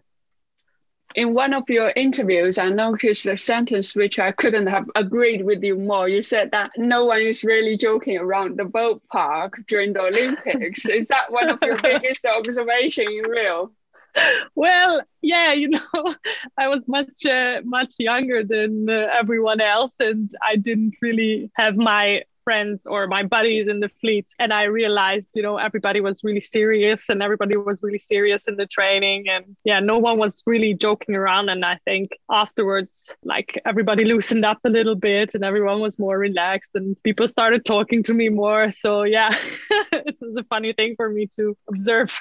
In 1.15 1.33
one 1.33 1.53
of 1.53 1.69
your 1.69 1.93
interviews, 1.95 2.57
I 2.57 2.69
noticed 2.69 3.25
a 3.25 3.37
sentence 3.37 3.95
which 3.95 4.19
I 4.19 4.31
couldn't 4.31 4.67
have 4.67 4.89
agreed 4.95 5.45
with 5.45 5.63
you 5.63 5.77
more. 5.77 6.09
You 6.09 6.21
said 6.21 6.51
that 6.51 6.71
no 6.77 7.05
one 7.05 7.21
is 7.21 7.43
really 7.43 7.77
joking 7.77 8.17
around 8.17 8.57
the 8.57 8.65
boat 8.65 9.01
park 9.09 9.55
during 9.67 9.93
the 9.93 10.01
Olympics. 10.01 10.85
is 10.85 11.07
that 11.09 11.31
one 11.31 11.49
of 11.49 11.59
your 11.61 11.77
biggest 11.83 12.25
observations 12.25 13.07
in 13.07 13.29
Rio? 13.29 13.71
well 14.55 15.01
yeah 15.21 15.51
you 15.51 15.69
know 15.69 16.15
i 16.57 16.67
was 16.67 16.81
much 16.87 17.25
uh, 17.25 17.61
much 17.63 17.93
younger 17.99 18.43
than 18.43 18.89
uh, 18.89 19.07
everyone 19.11 19.61
else 19.61 19.95
and 19.99 20.31
i 20.41 20.55
didn't 20.55 20.95
really 21.01 21.49
have 21.55 21.75
my 21.75 22.21
friends 22.45 22.85
or 22.85 23.07
my 23.07 23.23
buddies 23.23 23.67
in 23.67 23.81
the 23.81 23.89
fleet. 23.99 24.27
And 24.39 24.53
i 24.53 24.63
realized 24.63 25.27
you 25.35 25.41
know 25.41 25.57
everybody 25.57 25.99
was 25.99 26.23
really 26.23 26.39
serious 26.39 27.09
and 27.09 27.21
everybody 27.21 27.57
was 27.57 27.83
really 27.83 27.99
serious 27.99 28.47
in 28.47 28.55
the 28.55 28.67
training. 28.67 29.27
And 29.27 29.57
yeah 29.65 29.81
no 29.81 29.97
one 29.97 30.17
was 30.17 30.41
really 30.45 30.73
joking 30.73 31.15
around. 31.15 31.49
And 31.49 31.65
i 31.65 31.77
think 31.83 32.11
afterwards 32.29 33.13
like 33.23 33.59
everybody 33.65 34.05
loosened 34.05 34.45
up 34.45 34.59
a 34.63 34.69
little 34.69 34.95
bit 34.95 35.35
and 35.35 35.43
everyone 35.43 35.79
was 35.81 35.99
more 35.99 36.17
relaxed 36.17 36.71
and 36.75 36.95
people 37.03 37.27
started 37.27 37.65
talking 37.65 38.03
to 38.03 38.13
me 38.13 38.29
more. 38.29 38.71
So 38.71 39.03
yeah 39.03 39.31
it 39.91 40.17
was 40.21 40.35
a 40.37 40.43
funny 40.43 40.71
thing 40.71 40.93
for 40.95 41.09
me 41.09 41.27
to 41.35 41.57
observe 41.67 42.17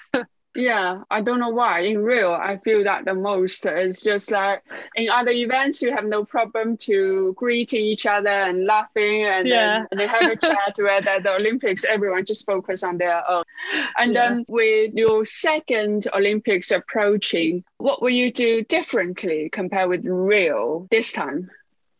Yeah, 0.56 1.02
I 1.10 1.20
don't 1.20 1.40
know 1.40 1.48
why. 1.48 1.80
In 1.80 2.04
Rio 2.04 2.32
I 2.32 2.58
feel 2.58 2.84
that 2.84 3.04
the 3.04 3.14
most. 3.14 3.66
It's 3.66 4.00
just 4.00 4.30
like 4.30 4.62
in 4.94 5.10
other 5.10 5.32
events, 5.32 5.82
you 5.82 5.90
have 5.92 6.04
no 6.04 6.24
problem 6.24 6.76
to 6.78 7.34
greeting 7.36 7.84
each 7.84 8.06
other 8.06 8.28
and 8.28 8.64
laughing 8.64 9.24
and, 9.24 9.48
yeah. 9.48 9.78
then, 9.78 9.88
and 9.90 10.00
they 10.00 10.06
have 10.06 10.30
a 10.30 10.36
chat. 10.36 10.76
Where 10.76 10.90
at 10.90 11.22
the 11.22 11.34
Olympics, 11.34 11.84
everyone 11.84 12.24
just 12.24 12.46
focus 12.46 12.84
on 12.84 12.98
their 12.98 13.28
own. 13.28 13.44
And 13.98 14.12
yeah. 14.12 14.28
then 14.28 14.44
with 14.48 14.94
your 14.94 15.24
second 15.24 16.06
Olympics 16.14 16.70
approaching, 16.70 17.64
what 17.78 18.00
will 18.00 18.10
you 18.10 18.32
do 18.32 18.62
differently 18.62 19.48
compared 19.50 19.88
with 19.88 20.04
Rio 20.06 20.86
this 20.90 21.12
time? 21.12 21.50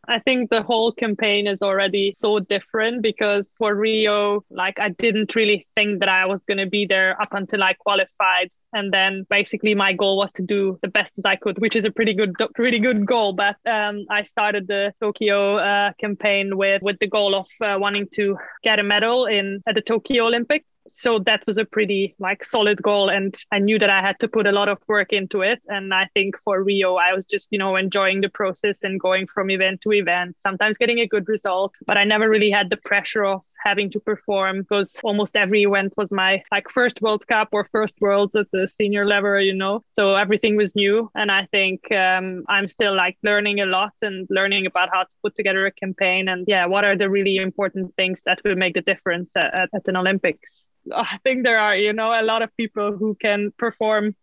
I 0.07 0.19
think 0.19 0.49
the 0.49 0.61
whole 0.61 0.91
campaign 0.91 1.47
is 1.47 1.61
already 1.61 2.13
so 2.15 2.39
different 2.39 3.01
because 3.01 3.53
for 3.57 3.75
Rio, 3.75 4.43
like 4.49 4.79
I 4.79 4.89
didn't 4.89 5.35
really 5.35 5.65
think 5.75 5.99
that 5.99 6.09
I 6.09 6.25
was 6.25 6.43
going 6.43 6.57
to 6.57 6.65
be 6.67 6.85
there 6.85 7.19
up 7.21 7.29
until 7.31 7.63
I 7.63 7.73
qualified. 7.73 8.49
And 8.73 8.93
then 8.93 9.25
basically 9.29 9.73
my 9.73 9.93
goal 9.93 10.17
was 10.17 10.31
to 10.33 10.43
do 10.43 10.77
the 10.81 10.87
best 10.87 11.13
as 11.17 11.25
I 11.25 11.35
could, 11.35 11.59
which 11.59 11.75
is 11.75 11.85
a 11.85 11.91
pretty 11.91 12.13
good, 12.13 12.33
pretty 12.53 12.79
good 12.79 13.05
goal. 13.05 13.33
But 13.33 13.55
um, 13.65 14.05
I 14.09 14.23
started 14.23 14.67
the 14.67 14.93
Tokyo 15.01 15.57
uh, 15.57 15.93
campaign 15.99 16.57
with, 16.57 16.81
with 16.81 16.99
the 16.99 17.07
goal 17.07 17.35
of 17.35 17.47
uh, 17.61 17.77
wanting 17.79 18.07
to 18.13 18.37
get 18.63 18.79
a 18.79 18.83
medal 18.83 19.25
in 19.25 19.63
at 19.67 19.75
the 19.75 19.81
Tokyo 19.81 20.27
Olympics 20.27 20.65
so 20.95 21.19
that 21.19 21.45
was 21.45 21.57
a 21.57 21.65
pretty 21.65 22.15
like 22.19 22.43
solid 22.43 22.81
goal 22.81 23.09
and 23.09 23.35
i 23.51 23.59
knew 23.59 23.77
that 23.77 23.89
i 23.89 23.99
had 23.99 24.17
to 24.17 24.29
put 24.29 24.47
a 24.47 24.51
lot 24.51 24.69
of 24.69 24.77
work 24.87 25.11
into 25.11 25.41
it. 25.41 25.61
And 25.67 25.93
i 25.93 26.07
think 26.13 26.39
for 26.41 26.63
rio 26.63 26.95
i 26.95 27.13
was 27.13 27.25
just 27.25 27.49
you 27.51 27.59
know 27.59 27.75
enjoying 27.75 28.21
the 28.21 28.29
process 28.29 28.83
and 28.83 28.99
going 28.99 29.27
from 29.27 29.51
event 29.51 29.81
to 29.81 29.91
event 29.91 30.37
sometimes 30.39 30.77
getting 30.77 30.99
a 30.99 31.07
good 31.07 31.27
result 31.27 31.73
but 31.85 31.97
i 31.97 32.05
never 32.05 32.29
really 32.29 32.49
had 32.49 32.69
the 32.69 32.77
pressure 32.77 33.25
of 33.25 33.41
having 33.65 33.89
to 33.89 33.99
perform 33.99 34.61
because 34.61 34.95
almost 35.03 35.35
every 35.35 35.63
event 35.63 35.91
was 35.97 36.11
my 36.11 36.41
like 36.51 36.69
first 36.69 37.01
world 37.01 37.27
cup 37.27 37.49
or 37.51 37.65
first 37.65 37.95
worlds 37.99 38.35
at 38.35 38.47
the 38.51 38.67
senior 38.67 39.05
level 39.05 39.41
you 39.41 39.53
know? 39.53 39.83
So 39.91 40.15
everything 40.15 40.55
was 40.55 40.75
new 40.75 41.09
and 41.15 41.31
i 41.31 41.45
think 41.51 41.91
um, 41.91 42.43
i'm 42.47 42.69
still 42.69 42.95
like 42.95 43.17
learning 43.23 43.59
a 43.59 43.65
lot 43.65 43.93
and 44.01 44.27
learning 44.29 44.65
about 44.65 44.89
how 44.93 45.03
to 45.03 45.09
put 45.23 45.35
together 45.35 45.65
a 45.65 45.71
campaign. 45.71 46.29
And 46.29 46.45
yeah 46.47 46.65
what 46.67 46.85
are 46.85 46.95
the 46.95 47.09
really 47.09 47.37
important 47.37 47.95
things 47.95 48.23
that 48.23 48.41
will 48.45 48.55
make 48.55 48.75
the 48.75 48.81
difference 48.81 49.31
at, 49.35 49.53
at, 49.53 49.69
at 49.73 49.87
an 49.87 49.97
olympics 49.97 50.64
I 50.93 51.17
think 51.23 51.43
there 51.43 51.59
are, 51.59 51.75
you 51.75 51.93
know, 51.93 52.11
a 52.11 52.23
lot 52.23 52.41
of 52.41 52.55
people 52.57 52.95
who 52.97 53.15
can 53.15 53.51
perform 53.57 54.15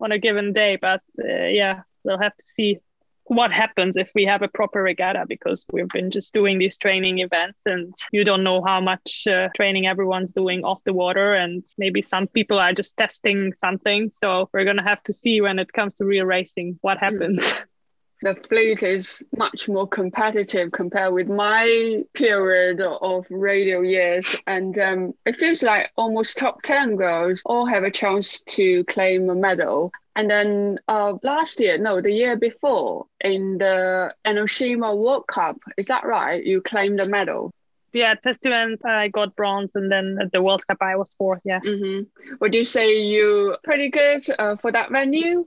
on 0.00 0.12
a 0.12 0.18
given 0.18 0.52
day, 0.52 0.76
but 0.80 1.02
uh, 1.22 1.46
yeah, 1.46 1.82
we'll 2.04 2.18
have 2.18 2.36
to 2.36 2.46
see. 2.46 2.78
what 3.28 3.50
happens 3.50 3.96
if 3.96 4.12
we 4.14 4.24
have 4.24 4.42
a 4.42 4.48
proper 4.48 4.82
regatta 4.82 5.24
because 5.26 5.66
we've 5.72 5.88
been 5.88 6.10
just 6.10 6.32
doing 6.32 6.58
these 6.58 6.78
training 6.78 7.18
events 7.18 7.62
and 7.66 7.92
you 8.12 8.22
don't 8.24 8.44
know 8.44 8.62
how 8.62 8.80
much 8.80 9.26
uh, 9.26 9.48
training 9.56 9.86
everyone's 9.86 10.32
doing 10.32 10.62
off 10.64 10.78
the 10.84 10.92
water 10.92 11.34
and 11.34 11.64
maybe 11.76 12.00
some 12.02 12.28
people 12.28 12.58
are 12.58 12.72
just 12.72 12.96
testing 12.96 13.52
something 13.52 14.10
so 14.12 14.48
we're 14.52 14.64
going 14.64 14.76
to 14.76 14.82
have 14.82 15.02
to 15.02 15.12
see 15.12 15.40
when 15.40 15.58
it 15.58 15.72
comes 15.72 15.94
to 15.94 16.04
real 16.04 16.24
racing 16.24 16.78
what 16.82 16.98
happens 16.98 17.40
mm. 17.42 17.64
the 18.26 18.34
fleet 18.48 18.82
is 18.82 19.22
much 19.36 19.68
more 19.68 19.86
competitive 19.86 20.72
compared 20.72 21.12
with 21.12 21.28
my 21.28 22.02
period 22.12 22.80
of 22.80 23.24
radio 23.30 23.82
years. 23.82 24.42
And 24.48 24.76
um, 24.80 25.14
it 25.24 25.36
feels 25.36 25.62
like 25.62 25.92
almost 25.96 26.36
top 26.36 26.62
10 26.62 26.96
girls 26.96 27.40
all 27.46 27.66
have 27.66 27.84
a 27.84 27.90
chance 27.90 28.40
to 28.56 28.82
claim 28.84 29.30
a 29.30 29.34
medal. 29.36 29.92
And 30.16 30.28
then 30.28 30.80
uh, 30.88 31.12
last 31.22 31.60
year, 31.60 31.78
no, 31.78 32.00
the 32.00 32.10
year 32.10 32.34
before, 32.34 33.06
in 33.20 33.58
the 33.58 34.12
Enoshima 34.26 34.96
World 34.96 35.28
Cup, 35.28 35.58
is 35.76 35.86
that 35.86 36.04
right? 36.04 36.44
You 36.44 36.62
claimed 36.62 36.98
a 36.98 37.06
medal. 37.06 37.52
Yeah, 37.92 38.14
test 38.14 38.44
event 38.44 38.84
I 38.84 39.06
got 39.08 39.36
bronze, 39.36 39.70
and 39.74 39.90
then 39.90 40.18
at 40.20 40.32
the 40.32 40.42
World 40.42 40.66
Cup 40.66 40.78
I 40.80 40.96
was 40.96 41.14
fourth. 41.14 41.40
Yeah. 41.44 41.60
Mm-hmm. 41.60 42.34
Would 42.40 42.54
you 42.54 42.64
say 42.64 43.02
you 43.02 43.56
pretty 43.62 43.90
good 43.90 44.26
uh, 44.38 44.56
for 44.56 44.72
that 44.72 44.90
venue? 44.90 45.46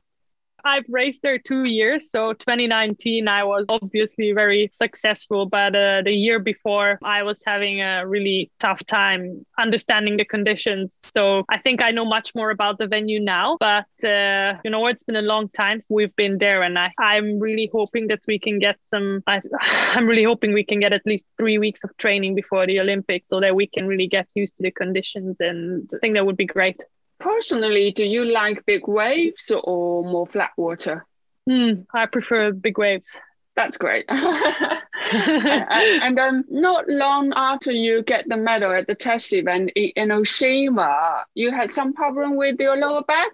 I've 0.64 0.86
raced 0.90 1.22
there 1.24 1.40
two 1.40 1.64
years. 1.64 2.12
So 2.12 2.34
2019, 2.34 3.28
I 3.28 3.44
was 3.44 3.66
obviously 3.70 4.32
very 4.34 4.70
successful, 4.72 5.46
but 5.46 5.76
uh, 5.76 6.02
the 6.04 6.14
year 6.14 6.40
before, 6.40 7.00
I 7.04 7.24
was 7.24 7.42
having 7.46 7.82
a 7.82 8.06
really 8.06 8.52
tough 8.60 8.86
time 8.86 9.46
understanding 9.58 10.18
the 10.18 10.26
conditions. 10.26 11.00
So 11.14 11.44
I 11.50 11.58
think 11.58 11.82
I 11.82 11.92
know 11.92 12.06
much 12.06 12.36
more 12.36 12.52
about 12.52 12.78
the 12.78 12.88
venue 12.88 13.20
now. 13.20 13.58
But 13.60 13.88
uh, 14.04 14.60
you 14.64 14.72
know, 14.72 14.86
it's 14.88 15.04
been 15.04 15.16
a 15.16 15.22
long 15.22 15.50
time 15.50 15.80
since 15.80 15.90
we've 15.90 16.16
been 16.16 16.38
there, 16.38 16.62
and 16.64 16.78
I, 16.78 16.92
I'm 17.00 17.40
really 17.40 17.70
hoping 17.72 18.08
that 18.08 18.20
we 18.28 18.40
can 18.40 18.60
get 18.60 18.78
some. 18.84 19.24
I, 19.28 19.42
I'm 19.96 20.08
really 20.08 20.24
hoping 20.24 20.54
we 20.54 20.64
can 20.64 20.80
get 20.80 20.94
at 20.94 21.06
least 21.06 21.28
three 21.38 21.58
weeks 21.58 21.84
of 21.84 21.96
training 21.98 22.36
before 22.36 22.66
the 22.66 22.80
Olympics, 22.80 23.28
so 23.28 23.40
that 23.40 23.56
we 23.56 23.68
can 23.68 23.88
really 23.88 24.08
get 24.08 24.28
used 24.36 24.58
to 24.58 24.64
the 24.64 24.72
conditions. 24.72 25.40
And 25.40 25.90
I 25.94 25.98
think 26.00 26.16
that 26.16 26.26
would 26.26 26.38
be 26.38 26.46
great. 26.46 26.82
Personally, 27.20 27.92
do 27.92 28.06
you 28.06 28.26
like 28.26 28.66
big 28.66 28.88
waves 28.88 29.52
or 29.52 30.04
more 30.04 30.28
flat 30.28 30.52
water? 30.58 31.06
Mm, 31.50 31.86
I 31.94 32.06
prefer 32.06 32.52
big 32.52 32.78
waves. 32.78 33.18
That's 33.56 33.78
great. 33.78 34.06
and, 34.10 36.18
then 36.18 36.46
not 36.50 36.88
long 36.88 37.34
after 37.36 37.72
you 37.72 38.04
get 38.04 38.26
the 38.28 38.38
medal 38.38 38.72
at 38.72 38.88
the 38.88 38.96
test 38.96 39.34
event 39.34 39.72
in 39.76 39.92
Enoshima, 39.98 41.24
you 41.36 41.52
had 41.52 41.70
some 41.70 41.94
problem 41.94 42.38
with 42.38 42.58
your 42.60 42.78
lower 42.78 43.04
back? 43.04 43.32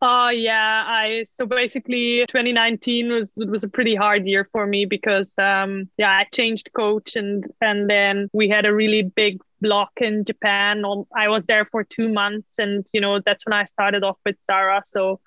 Oh 0.00 0.28
yeah, 0.28 0.84
I 0.86 1.24
so 1.26 1.44
basically 1.44 2.24
2019 2.28 3.10
was 3.10 3.32
was 3.36 3.64
a 3.64 3.68
pretty 3.68 3.96
hard 3.96 4.26
year 4.26 4.48
for 4.52 4.64
me 4.64 4.84
because 4.84 5.34
um 5.38 5.90
yeah, 5.96 6.10
I 6.10 6.26
changed 6.32 6.70
coach 6.72 7.16
and 7.16 7.44
and 7.60 7.90
then 7.90 8.28
we 8.32 8.48
had 8.48 8.64
a 8.64 8.72
really 8.72 9.02
big 9.02 9.40
block 9.60 9.92
in 10.00 10.24
Japan. 10.24 10.84
I 11.14 11.28
was 11.28 11.46
there 11.46 11.64
for 11.66 11.84
2 11.84 12.08
months 12.08 12.58
and 12.58 12.86
you 12.92 13.00
know, 13.00 13.20
that's 13.20 13.44
when 13.46 13.52
I 13.52 13.64
started 13.64 14.02
off 14.04 14.18
with 14.24 14.36
Sara, 14.40 14.82
so 14.84 15.20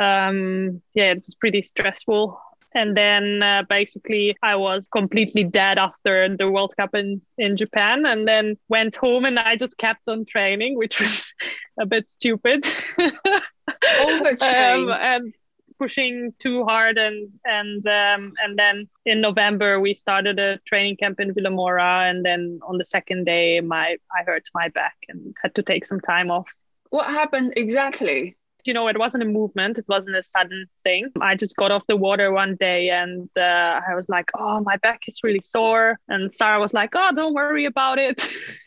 um 0.00 0.82
yeah, 0.94 1.12
it 1.12 1.18
was 1.18 1.34
pretty 1.36 1.62
stressful 1.62 2.38
and 2.74 2.96
then 2.96 3.42
uh, 3.42 3.62
basically 3.68 4.36
I 4.42 4.56
was 4.56 4.88
completely 4.88 5.44
dead 5.44 5.78
after 5.78 6.36
the 6.36 6.50
World 6.50 6.74
Cup 6.76 6.94
in 6.94 7.22
in 7.38 7.56
Japan, 7.56 8.04
and 8.04 8.26
then 8.26 8.56
went 8.68 8.96
home 8.96 9.24
and 9.24 9.38
I 9.38 9.56
just 9.56 9.78
kept 9.78 10.08
on 10.08 10.24
training, 10.24 10.76
which 10.76 11.00
was 11.00 11.24
a 11.80 11.86
bit 11.86 12.10
stupid. 12.10 12.66
um, 12.98 14.90
and 15.00 15.34
pushing 15.78 16.32
too 16.38 16.64
hard 16.64 16.98
and 16.98 17.32
and 17.44 17.86
um, 17.86 18.32
and 18.42 18.58
then 18.58 18.88
in 19.04 19.20
November 19.20 19.80
we 19.80 19.94
started 19.94 20.38
a 20.38 20.58
training 20.66 20.96
camp 20.96 21.20
in 21.20 21.34
Vilamoura 21.34 22.08
and 22.08 22.24
then 22.24 22.60
on 22.66 22.78
the 22.78 22.84
second 22.84 23.24
day 23.24 23.60
my 23.60 23.96
I 24.16 24.22
hurt 24.24 24.44
my 24.54 24.68
back 24.68 24.96
and 25.08 25.34
had 25.42 25.54
to 25.56 25.62
take 25.62 25.86
some 25.86 26.00
time 26.00 26.30
off. 26.30 26.52
What 26.90 27.06
happened 27.06 27.54
exactly? 27.56 28.36
You 28.66 28.74
know, 28.74 28.88
it 28.88 28.98
wasn't 28.98 29.22
a 29.22 29.26
movement, 29.26 29.78
it 29.78 29.84
wasn't 29.88 30.16
a 30.16 30.22
sudden 30.22 30.66
thing. 30.84 31.10
I 31.20 31.34
just 31.34 31.56
got 31.56 31.70
off 31.70 31.86
the 31.86 31.96
water 31.96 32.32
one 32.32 32.56
day 32.56 32.90
and 32.90 33.28
uh, 33.36 33.80
I 33.88 33.94
was 33.94 34.08
like, 34.08 34.30
oh, 34.38 34.60
my 34.60 34.76
back 34.78 35.02
is 35.06 35.20
really 35.22 35.40
sore. 35.42 35.98
And 36.08 36.34
Sara 36.34 36.60
was 36.60 36.74
like, 36.74 36.90
oh, 36.94 37.12
don't 37.14 37.34
worry 37.34 37.64
about 37.64 37.98
it. 37.98 38.16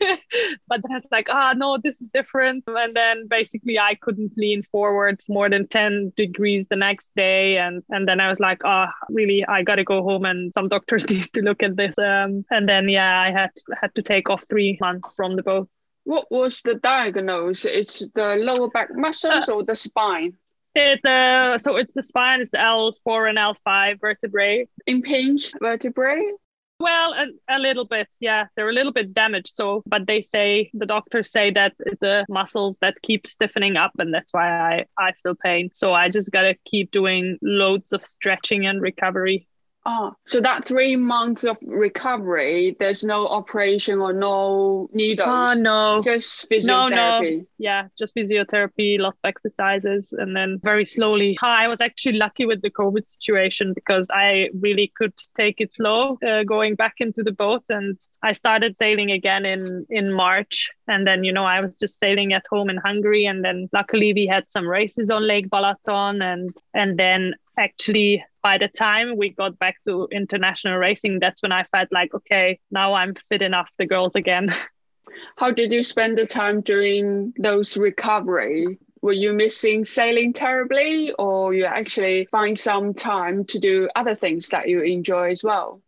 but 0.68 0.82
then 0.82 0.92
I 0.92 0.94
was 0.94 1.08
like, 1.10 1.28
ah, 1.30 1.52
oh, 1.54 1.58
no, 1.58 1.78
this 1.82 2.00
is 2.00 2.08
different. 2.12 2.64
And 2.66 2.94
then 2.94 3.26
basically 3.28 3.78
I 3.78 3.94
couldn't 4.00 4.36
lean 4.36 4.62
forward 4.62 5.20
more 5.28 5.48
than 5.48 5.66
10 5.68 6.12
degrees 6.16 6.64
the 6.70 6.76
next 6.76 7.10
day. 7.16 7.58
And, 7.58 7.82
and 7.90 8.06
then 8.06 8.20
I 8.20 8.28
was 8.28 8.40
like, 8.40 8.62
oh, 8.64 8.86
really, 9.10 9.44
I 9.46 9.62
got 9.62 9.76
to 9.76 9.84
go 9.84 10.02
home 10.02 10.24
and 10.24 10.52
some 10.52 10.68
doctors 10.68 11.08
need 11.10 11.32
to 11.34 11.42
look 11.42 11.62
at 11.62 11.76
this. 11.76 11.98
Um, 11.98 12.44
and 12.50 12.68
then, 12.68 12.88
yeah, 12.88 13.20
I 13.20 13.30
had, 13.30 13.50
had 13.80 13.94
to 13.96 14.02
take 14.02 14.30
off 14.30 14.44
three 14.48 14.78
months 14.80 15.14
from 15.16 15.36
the 15.36 15.42
boat. 15.42 15.68
What 16.08 16.30
was 16.30 16.62
the 16.62 16.76
diagnosis? 16.76 17.66
It's 17.66 17.98
the 18.14 18.36
lower 18.36 18.70
back 18.70 18.88
muscles 18.94 19.46
uh, 19.46 19.52
or 19.52 19.62
the 19.62 19.74
spine? 19.74 20.32
It's 20.74 21.04
uh, 21.04 21.58
so 21.58 21.76
it's 21.76 21.92
the 21.92 22.02
spine. 22.02 22.40
It's 22.40 22.50
the 22.50 22.60
L 22.62 22.94
four 23.04 23.26
and 23.26 23.38
L 23.38 23.54
five 23.62 24.00
vertebrae. 24.00 24.66
Impinged 24.86 25.52
vertebrae. 25.60 26.32
Well, 26.80 27.12
a, 27.12 27.26
a, 27.56 27.58
little 27.58 27.84
bit, 27.84 28.06
yeah. 28.20 28.46
They're 28.54 28.70
a 28.70 28.72
little 28.72 28.92
bit 28.92 29.12
damaged. 29.12 29.54
So, 29.54 29.82
but 29.84 30.06
they 30.06 30.22
say 30.22 30.70
the 30.72 30.86
doctors 30.86 31.30
say 31.30 31.50
that 31.50 31.74
it's 31.80 32.00
the 32.00 32.24
muscles 32.30 32.76
that 32.80 33.02
keep 33.02 33.26
stiffening 33.26 33.76
up, 33.76 33.92
and 33.98 34.14
that's 34.14 34.32
why 34.32 34.48
I 34.48 34.86
I 34.96 35.12
feel 35.22 35.34
pain. 35.34 35.68
So 35.74 35.92
I 35.92 36.08
just 36.08 36.30
gotta 36.30 36.54
keep 36.64 36.90
doing 36.90 37.36
loads 37.42 37.92
of 37.92 38.06
stretching 38.06 38.64
and 38.64 38.80
recovery. 38.80 39.47
Oh, 39.90 40.12
so 40.26 40.42
that 40.42 40.66
three 40.66 40.96
months 40.96 41.44
of 41.44 41.56
recovery, 41.62 42.76
there's 42.78 43.02
no 43.02 43.26
operation 43.26 44.00
or 44.00 44.12
no 44.12 44.90
needles. 44.92 45.28
Oh 45.30 45.54
no, 45.54 46.02
just 46.04 46.50
physiotherapy. 46.50 46.66
No, 46.66 46.88
no, 46.90 47.44
yeah, 47.56 47.88
just 47.98 48.14
physiotherapy, 48.14 48.98
lots 48.98 49.18
of 49.24 49.28
exercises, 49.30 50.12
and 50.12 50.36
then 50.36 50.60
very 50.62 50.84
slowly. 50.84 51.38
I 51.40 51.68
was 51.68 51.80
actually 51.80 52.18
lucky 52.18 52.44
with 52.44 52.60
the 52.60 52.70
COVID 52.70 53.08
situation 53.08 53.72
because 53.72 54.08
I 54.12 54.50
really 54.60 54.92
could 54.94 55.14
take 55.34 55.58
it 55.58 55.72
slow, 55.72 56.18
uh, 56.22 56.44
going 56.44 56.74
back 56.74 56.96
into 56.98 57.22
the 57.22 57.32
boat, 57.32 57.64
and 57.70 57.96
I 58.22 58.32
started 58.32 58.76
sailing 58.76 59.10
again 59.10 59.46
in 59.46 59.86
in 59.88 60.12
March, 60.12 60.68
and 60.86 61.06
then 61.06 61.24
you 61.24 61.32
know 61.32 61.46
I 61.46 61.62
was 61.62 61.74
just 61.76 61.98
sailing 61.98 62.34
at 62.34 62.44
home 62.50 62.68
in 62.68 62.76
Hungary, 62.76 63.24
and 63.24 63.42
then 63.42 63.70
luckily 63.72 64.12
we 64.12 64.26
had 64.26 64.52
some 64.52 64.68
races 64.68 65.08
on 65.08 65.26
Lake 65.26 65.48
Balaton, 65.48 66.22
and 66.22 66.54
and 66.74 66.98
then 66.98 67.36
actually 67.58 68.22
by 68.42 68.58
the 68.58 68.68
time 68.68 69.16
we 69.16 69.30
got 69.30 69.58
back 69.58 69.76
to 69.84 70.08
international 70.10 70.76
racing 70.76 71.18
that's 71.18 71.42
when 71.42 71.52
i 71.52 71.64
felt 71.64 71.88
like 71.92 72.12
okay 72.14 72.58
now 72.70 72.94
i'm 72.94 73.14
fit 73.28 73.42
enough 73.42 73.70
the 73.78 73.86
girls 73.86 74.16
again 74.16 74.54
how 75.36 75.50
did 75.50 75.72
you 75.72 75.82
spend 75.82 76.16
the 76.16 76.26
time 76.26 76.60
during 76.60 77.32
those 77.38 77.76
recovery 77.76 78.78
were 79.00 79.12
you 79.12 79.32
missing 79.32 79.84
sailing 79.84 80.32
terribly 80.32 81.12
or 81.18 81.54
you 81.54 81.64
actually 81.64 82.26
find 82.26 82.58
some 82.58 82.92
time 82.92 83.44
to 83.44 83.58
do 83.58 83.88
other 83.94 84.14
things 84.14 84.48
that 84.48 84.68
you 84.68 84.82
enjoy 84.82 85.30
as 85.30 85.42
well 85.44 85.80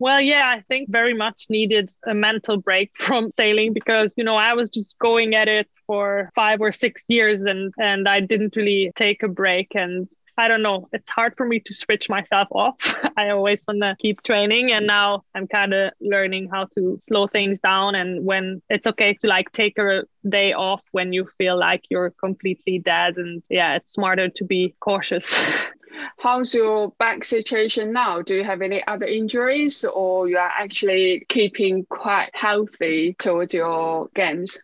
well, 0.00 0.22
yeah, 0.22 0.48
I 0.48 0.62
think 0.62 0.88
very 0.90 1.12
much 1.12 1.44
needed 1.50 1.90
a 2.06 2.14
mental 2.14 2.56
break 2.56 2.90
from 2.96 3.30
sailing 3.30 3.74
because, 3.74 4.14
you 4.16 4.24
know, 4.24 4.34
I 4.34 4.54
was 4.54 4.70
just 4.70 4.98
going 4.98 5.34
at 5.34 5.46
it 5.46 5.68
for 5.86 6.30
five 6.34 6.62
or 6.62 6.72
six 6.72 7.04
years 7.08 7.42
and, 7.42 7.72
and 7.78 8.08
I 8.08 8.20
didn't 8.20 8.56
really 8.56 8.90
take 8.96 9.22
a 9.22 9.28
break. 9.28 9.74
And 9.74 10.08
I 10.40 10.48
don't 10.48 10.62
know. 10.62 10.88
It's 10.94 11.10
hard 11.10 11.36
for 11.36 11.44
me 11.44 11.60
to 11.60 11.74
switch 11.74 12.08
myself 12.08 12.48
off. 12.50 12.96
I 13.18 13.28
always 13.28 13.62
want 13.68 13.82
to 13.82 13.94
keep 14.00 14.22
training. 14.22 14.72
And 14.72 14.86
now 14.86 15.22
I'm 15.34 15.46
kind 15.46 15.74
of 15.74 15.92
learning 16.00 16.48
how 16.50 16.64
to 16.76 16.96
slow 16.98 17.26
things 17.26 17.60
down 17.60 17.94
and 17.94 18.24
when 18.24 18.62
it's 18.70 18.86
okay 18.86 19.12
to 19.20 19.26
like 19.26 19.52
take 19.52 19.76
a 19.76 20.04
day 20.26 20.54
off 20.54 20.82
when 20.92 21.12
you 21.12 21.28
feel 21.36 21.58
like 21.58 21.84
you're 21.90 22.08
completely 22.12 22.78
dead. 22.78 23.18
And 23.18 23.42
yeah, 23.50 23.76
it's 23.76 23.92
smarter 23.92 24.30
to 24.30 24.44
be 24.44 24.74
cautious. 24.80 25.38
How's 26.18 26.54
your 26.54 26.92
back 26.98 27.22
situation 27.22 27.92
now? 27.92 28.22
Do 28.22 28.36
you 28.36 28.44
have 28.44 28.62
any 28.62 28.82
other 28.86 29.04
injuries 29.04 29.84
or 29.84 30.26
you 30.26 30.38
are 30.38 30.52
actually 30.56 31.26
keeping 31.28 31.84
quite 31.84 32.30
healthy 32.32 33.14
towards 33.18 33.52
your 33.52 34.08
games? 34.14 34.58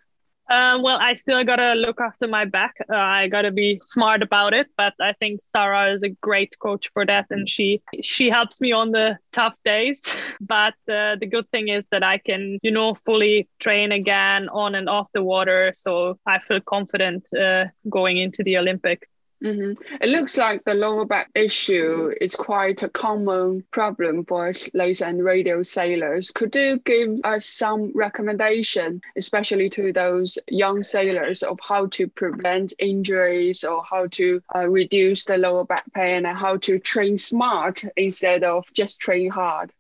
Um, 0.48 0.82
well, 0.82 0.98
I 0.98 1.14
still 1.16 1.42
gotta 1.44 1.74
look 1.74 2.00
after 2.00 2.28
my 2.28 2.44
back. 2.44 2.74
Uh, 2.88 2.96
I 2.96 3.26
gotta 3.28 3.50
be 3.50 3.78
smart 3.82 4.22
about 4.22 4.54
it. 4.54 4.68
But 4.76 4.94
I 5.00 5.12
think 5.14 5.42
Sara 5.42 5.92
is 5.92 6.02
a 6.04 6.10
great 6.10 6.56
coach 6.60 6.88
for 6.92 7.04
that, 7.06 7.26
and 7.30 7.48
she 7.48 7.82
she 8.02 8.30
helps 8.30 8.60
me 8.60 8.72
on 8.72 8.92
the 8.92 9.18
tough 9.32 9.54
days. 9.64 10.02
But 10.40 10.74
uh, 10.88 11.16
the 11.16 11.26
good 11.26 11.50
thing 11.50 11.68
is 11.68 11.86
that 11.90 12.02
I 12.04 12.18
can, 12.18 12.58
you 12.62 12.70
know, 12.70 12.94
fully 13.06 13.48
train 13.58 13.90
again 13.92 14.48
on 14.50 14.74
and 14.74 14.88
off 14.88 15.08
the 15.12 15.22
water. 15.22 15.72
So 15.74 16.18
I 16.26 16.38
feel 16.38 16.60
confident 16.60 17.26
uh, 17.34 17.66
going 17.90 18.18
into 18.18 18.42
the 18.44 18.58
Olympics. 18.58 19.08
Mm-hmm. 19.44 19.82
It 20.02 20.08
looks 20.08 20.38
like 20.38 20.64
the 20.64 20.74
lower 20.74 21.04
back 21.04 21.30
issue 21.34 22.12
is 22.20 22.34
quite 22.34 22.82
a 22.82 22.88
common 22.88 23.64
problem 23.70 24.24
for 24.24 24.50
laser 24.72 25.04
and 25.04 25.22
radio 25.22 25.62
sailors. 25.62 26.30
Could 26.30 26.56
you 26.56 26.78
give 26.84 27.20
us 27.22 27.44
some 27.44 27.92
recommendation, 27.94 29.02
especially 29.16 29.68
to 29.70 29.92
those 29.92 30.38
young 30.48 30.82
sailors, 30.82 31.42
of 31.42 31.58
how 31.62 31.86
to 31.88 32.08
prevent 32.08 32.72
injuries 32.78 33.62
or 33.62 33.84
how 33.84 34.06
to 34.12 34.40
uh, 34.54 34.66
reduce 34.68 35.26
the 35.26 35.36
lower 35.36 35.64
back 35.64 35.84
pain 35.92 36.24
and 36.24 36.36
how 36.36 36.56
to 36.58 36.78
train 36.78 37.18
smart 37.18 37.84
instead 37.96 38.42
of 38.42 38.72
just 38.72 39.00
train 39.00 39.30
hard? 39.30 39.72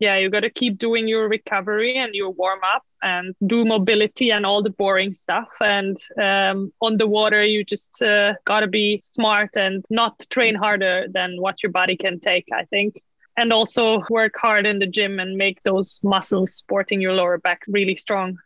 Yeah, 0.00 0.16
you 0.16 0.30
got 0.30 0.40
to 0.40 0.50
keep 0.50 0.78
doing 0.78 1.06
your 1.06 1.28
recovery 1.28 1.96
and 1.96 2.14
your 2.14 2.30
warm 2.30 2.60
up 2.74 2.84
and 3.02 3.34
do 3.46 3.66
mobility 3.66 4.30
and 4.30 4.46
all 4.46 4.62
the 4.62 4.70
boring 4.70 5.12
stuff. 5.12 5.48
And 5.60 5.96
um, 6.20 6.72
on 6.80 6.96
the 6.96 7.06
water, 7.06 7.44
you 7.44 7.64
just 7.64 8.02
uh, 8.02 8.34
got 8.46 8.60
to 8.60 8.66
be 8.66 9.00
smart 9.04 9.50
and 9.56 9.84
not 9.90 10.26
train 10.30 10.54
harder 10.54 11.06
than 11.12 11.36
what 11.38 11.62
your 11.62 11.70
body 11.70 11.98
can 11.98 12.18
take, 12.18 12.46
I 12.52 12.64
think. 12.64 13.02
And 13.36 13.52
also 13.52 14.02
work 14.08 14.34
hard 14.36 14.66
in 14.66 14.78
the 14.78 14.86
gym 14.86 15.20
and 15.20 15.36
make 15.36 15.62
those 15.62 16.00
muscles 16.02 16.58
supporting 16.58 17.02
your 17.02 17.12
lower 17.12 17.38
back 17.38 17.62
really 17.68 17.96
strong. 17.96 18.38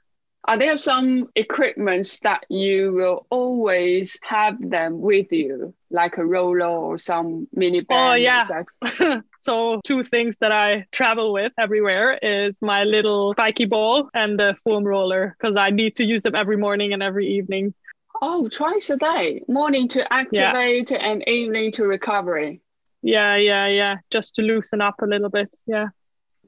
Are 0.46 0.58
there 0.58 0.76
some 0.76 1.28
equipments 1.36 2.18
that 2.20 2.44
you 2.50 2.92
will 2.92 3.26
always 3.30 4.18
have 4.22 4.56
them 4.60 5.00
with 5.00 5.32
you, 5.32 5.72
like 5.90 6.18
a 6.18 6.24
roller 6.24 6.66
or 6.66 6.98
some 6.98 7.48
mini 7.52 7.80
band? 7.80 8.10
Oh 8.10 8.14
yeah. 8.14 9.20
so 9.44 9.80
two 9.84 10.04
things 10.04 10.38
that 10.38 10.52
I 10.52 10.86
travel 10.90 11.32
with 11.32 11.52
everywhere 11.58 12.18
is 12.22 12.56
my 12.62 12.84
little 12.84 13.32
spiky 13.34 13.66
ball 13.66 14.08
and 14.14 14.38
the 14.38 14.56
foam 14.64 14.84
roller 14.84 15.36
because 15.38 15.56
I 15.56 15.70
need 15.70 15.96
to 15.96 16.04
use 16.04 16.22
them 16.22 16.34
every 16.34 16.56
morning 16.56 16.92
and 16.92 17.02
every 17.02 17.28
evening. 17.36 17.74
Oh, 18.22 18.48
twice 18.48 18.88
a 18.90 18.96
day, 18.96 19.44
morning 19.48 19.88
to 19.88 20.12
activate 20.12 20.90
yeah. 20.90 20.96
and 20.98 21.28
evening 21.28 21.72
to 21.72 21.84
recovery. 21.84 22.62
Yeah, 23.02 23.36
yeah, 23.36 23.66
yeah. 23.66 23.96
Just 24.10 24.36
to 24.36 24.42
loosen 24.42 24.80
up 24.80 25.02
a 25.02 25.06
little 25.06 25.28
bit. 25.28 25.50
Yeah 25.66 25.88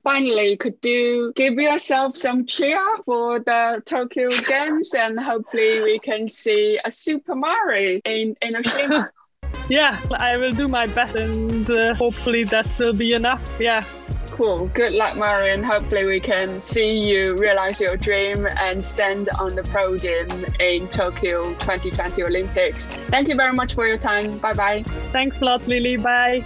finally, 0.06 0.56
could 0.56 0.76
you 0.84 1.32
give 1.34 1.54
yourself 1.54 2.16
some 2.16 2.46
cheer 2.46 2.80
for 3.04 3.40
the 3.40 3.82
Tokyo 3.84 4.28
Games 4.48 4.94
and 4.94 5.18
hopefully 5.18 5.80
we 5.80 5.98
can 5.98 6.28
see 6.28 6.78
a 6.84 6.92
Super 6.92 7.34
Mario 7.34 8.00
in 8.04 8.36
Enoshima? 8.40 9.10
yeah, 9.68 10.00
I 10.12 10.36
will 10.36 10.52
do 10.52 10.68
my 10.68 10.86
best 10.86 11.16
and 11.16 11.70
uh, 11.70 11.94
hopefully 11.94 12.44
that 12.44 12.68
will 12.78 12.92
be 12.92 13.12
enough. 13.12 13.42
Yeah. 13.58 13.84
Cool. 14.30 14.66
Good 14.74 14.92
luck, 14.92 15.16
Mari. 15.16 15.62
Hopefully, 15.62 16.04
we 16.04 16.20
can 16.20 16.54
see 16.56 16.98
you 16.98 17.36
realize 17.36 17.80
your 17.80 17.96
dream 17.96 18.46
and 18.46 18.84
stand 18.84 19.30
on 19.38 19.54
the 19.54 19.62
podium 19.62 20.28
in 20.60 20.88
Tokyo 20.88 21.54
2020 21.54 22.22
Olympics. 22.22 22.86
Thank 22.86 23.28
you 23.28 23.34
very 23.34 23.54
much 23.54 23.74
for 23.74 23.86
your 23.86 23.96
time. 23.96 24.36
Bye 24.38 24.52
bye. 24.52 24.84
Thanks 25.10 25.40
a 25.40 25.44
lot, 25.46 25.66
Lily. 25.66 25.96
Bye. 25.96 26.44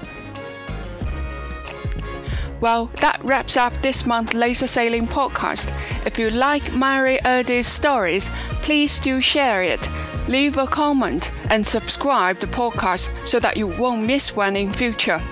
Well, 2.60 2.90
that 3.00 3.20
wraps 3.24 3.56
up 3.56 3.74
this 3.80 4.04
month's 4.06 4.34
Laser 4.34 4.66
Sailing 4.66 5.08
podcast. 5.08 5.74
If 6.06 6.18
you 6.18 6.30
like 6.30 6.72
Mari 6.72 7.18
Erdi's 7.24 7.66
stories, 7.66 8.28
please 8.60 8.98
do 8.98 9.20
share 9.20 9.62
it, 9.62 9.88
leave 10.28 10.58
a 10.58 10.66
comment, 10.66 11.30
and 11.50 11.66
subscribe 11.66 12.38
the 12.38 12.46
podcast 12.46 13.10
so 13.26 13.40
that 13.40 13.56
you 13.56 13.66
won't 13.66 14.06
miss 14.06 14.36
one 14.36 14.56
in 14.56 14.72
future. 14.72 15.22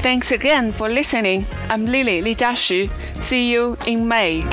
Thanks 0.00 0.30
again 0.30 0.72
for 0.72 0.88
listening. 0.88 1.46
I'm 1.68 1.84
Lily 1.84 2.22
Li 2.22 2.34
Jiaxu. 2.34 2.88
See 3.20 3.50
you 3.50 3.76
in 3.86 4.06
May. 4.06 4.44